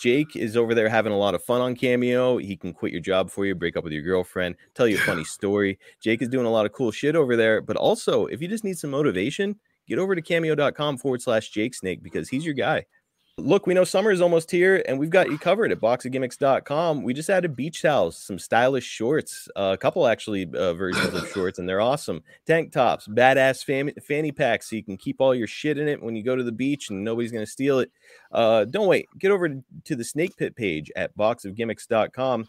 [0.00, 2.38] Jake is over there having a lot of fun on Cameo.
[2.38, 5.00] He can quit your job for you, break up with your girlfriend, tell you a
[5.00, 5.78] funny story.
[6.00, 7.60] Jake is doing a lot of cool shit over there.
[7.60, 11.74] But also, if you just need some motivation, get over to cameo.com forward slash Jake
[11.74, 12.84] Snake because he's your guy.
[13.38, 17.04] Look, we know summer is almost here, and we've got you covered at boxofgimmicks.com.
[17.04, 21.28] We just added beach towels, some stylish shorts, uh, a couple actually uh, versions of
[21.28, 22.24] shorts, and they're awesome.
[22.46, 26.02] Tank tops, badass fam- fanny packs, so you can keep all your shit in it
[26.02, 27.92] when you go to the beach, and nobody's going to steal it.
[28.32, 29.08] Uh, don't wait.
[29.20, 32.48] Get over to the Snake Pit page at boxofgimmicks.com.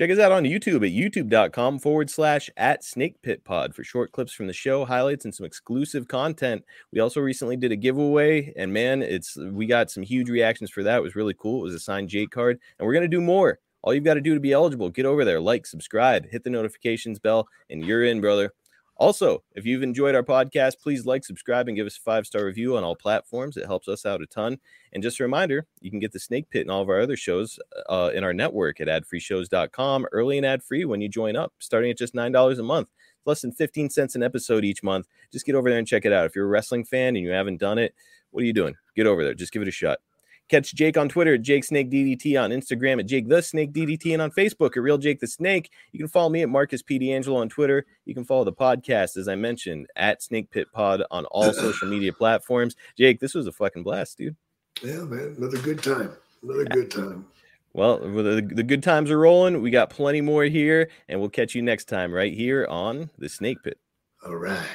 [0.00, 4.12] Check us out on YouTube at youtube.com forward slash at Snake Pit Pod for short
[4.12, 6.64] clips from the show, highlights, and some exclusive content.
[6.90, 10.82] We also recently did a giveaway, and man, it's we got some huge reactions for
[10.84, 10.96] that.
[10.96, 11.60] It was really cool.
[11.60, 13.58] It was a signed J card, and we're gonna do more.
[13.82, 16.50] All you've got to do to be eligible, get over there, like, subscribe, hit the
[16.50, 18.54] notifications bell, and you're in, brother.
[19.00, 22.44] Also, if you've enjoyed our podcast, please like, subscribe, and give us a five star
[22.44, 23.56] review on all platforms.
[23.56, 24.58] It helps us out a ton.
[24.92, 27.16] And just a reminder, you can get the Snake Pit and all of our other
[27.16, 31.54] shows uh, in our network at adfreeshows.com early and ad free when you join up,
[31.58, 32.88] starting at just $9 a month.
[33.24, 35.06] Less than 15 cents an episode each month.
[35.32, 36.26] Just get over there and check it out.
[36.26, 37.94] If you're a wrestling fan and you haven't done it,
[38.32, 38.74] what are you doing?
[38.94, 39.32] Get over there.
[39.32, 40.00] Just give it a shot.
[40.50, 44.12] Catch Jake on Twitter at Jake Snake DDT, on Instagram at Jake the Snake DDT,
[44.12, 45.70] and on Facebook at Real Jake the Snake.
[45.92, 46.98] You can follow me at Marcus P.
[46.98, 47.86] D'Angelo on Twitter.
[48.04, 51.86] You can follow the podcast, as I mentioned, at Snake Pit Pod on all social
[51.86, 52.74] media platforms.
[52.98, 54.34] Jake, this was a fucking blast, dude.
[54.82, 55.36] Yeah, man.
[55.38, 56.10] Another good time.
[56.42, 57.26] Another good time.
[57.72, 59.62] Well, the, the good times are rolling.
[59.62, 63.28] We got plenty more here, and we'll catch you next time right here on the
[63.28, 63.78] Snake Pit.
[64.26, 64.66] All right.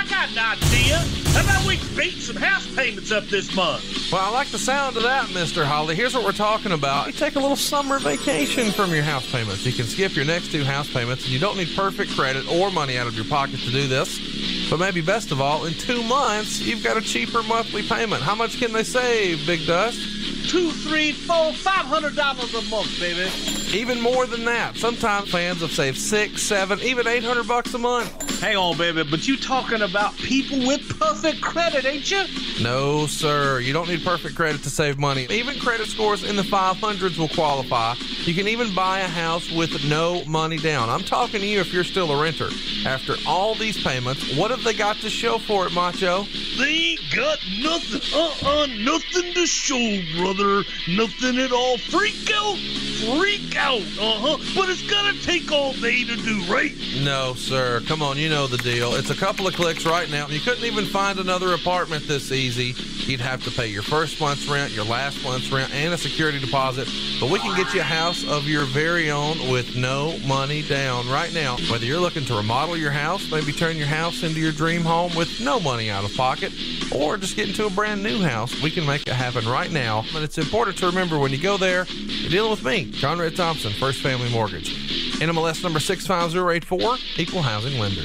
[0.00, 0.96] Hey, I got an idea.
[1.32, 4.10] How about we beat some house payments up this month?
[4.12, 5.64] Well, I like the sound of that, Mr.
[5.64, 5.94] Holly.
[5.94, 7.06] Here's what we're talking about.
[7.06, 9.64] You take a little summer vacation from your house payments.
[9.64, 12.70] You can skip your next two house payments, and you don't need perfect credit or
[12.70, 14.68] money out of your pocket to do this.
[14.70, 18.22] But maybe best of all, in two months, you've got a cheaper monthly payment.
[18.22, 20.00] How much can they save, Big Dust?
[20.48, 23.28] Two, three, four, five hundred dollars a month, baby.
[23.72, 24.76] Even more than that.
[24.76, 28.40] Sometimes fans have saved six, seven, even eight hundred bucks a month.
[28.40, 32.24] Hang on, baby, but you talking about people with perfect credit, ain't you?
[32.60, 33.60] No, sir.
[33.60, 35.26] You don't need perfect credit to save money.
[35.30, 37.94] Even credit scores in the 500s will qualify.
[38.24, 40.88] You can even buy a house with no money down.
[40.88, 42.48] I'm talking to you if you're still a renter.
[42.86, 46.24] After all these payments, what have they got to show for it, Macho?
[46.58, 48.00] They ain't got nothing.
[48.12, 50.64] Uh-uh, nothing to show, brother.
[50.88, 51.76] Nothing at all.
[51.78, 52.58] Freak out.
[53.00, 53.80] Freak out.
[53.80, 54.36] Uh-huh.
[54.54, 56.72] But it's gonna take all day to do, right?
[57.02, 57.80] No, sir.
[57.86, 58.94] Come on, you know the deal.
[58.94, 60.26] It's a couple of clicks right now.
[60.28, 62.74] You couldn't even find another apartment this easy.
[63.10, 66.38] You'd have to pay your first month's rent, your last month's rent, and a security
[66.38, 66.88] deposit.
[67.18, 71.08] But we can get you a house of your very own with no money down
[71.08, 71.56] right now.
[71.70, 75.14] Whether you're looking to remodel your house, maybe turn your house into your dream home
[75.16, 76.52] with no money out of pocket,
[76.94, 80.04] or just get into a brand new house, we can make it happen right now.
[80.12, 83.72] But it's important to remember when you go there, you're dealing with me, Conrad Thompson,
[83.72, 84.74] First Family Mortgage.
[85.20, 88.02] NMLS number 65084, Equal Housing Lender.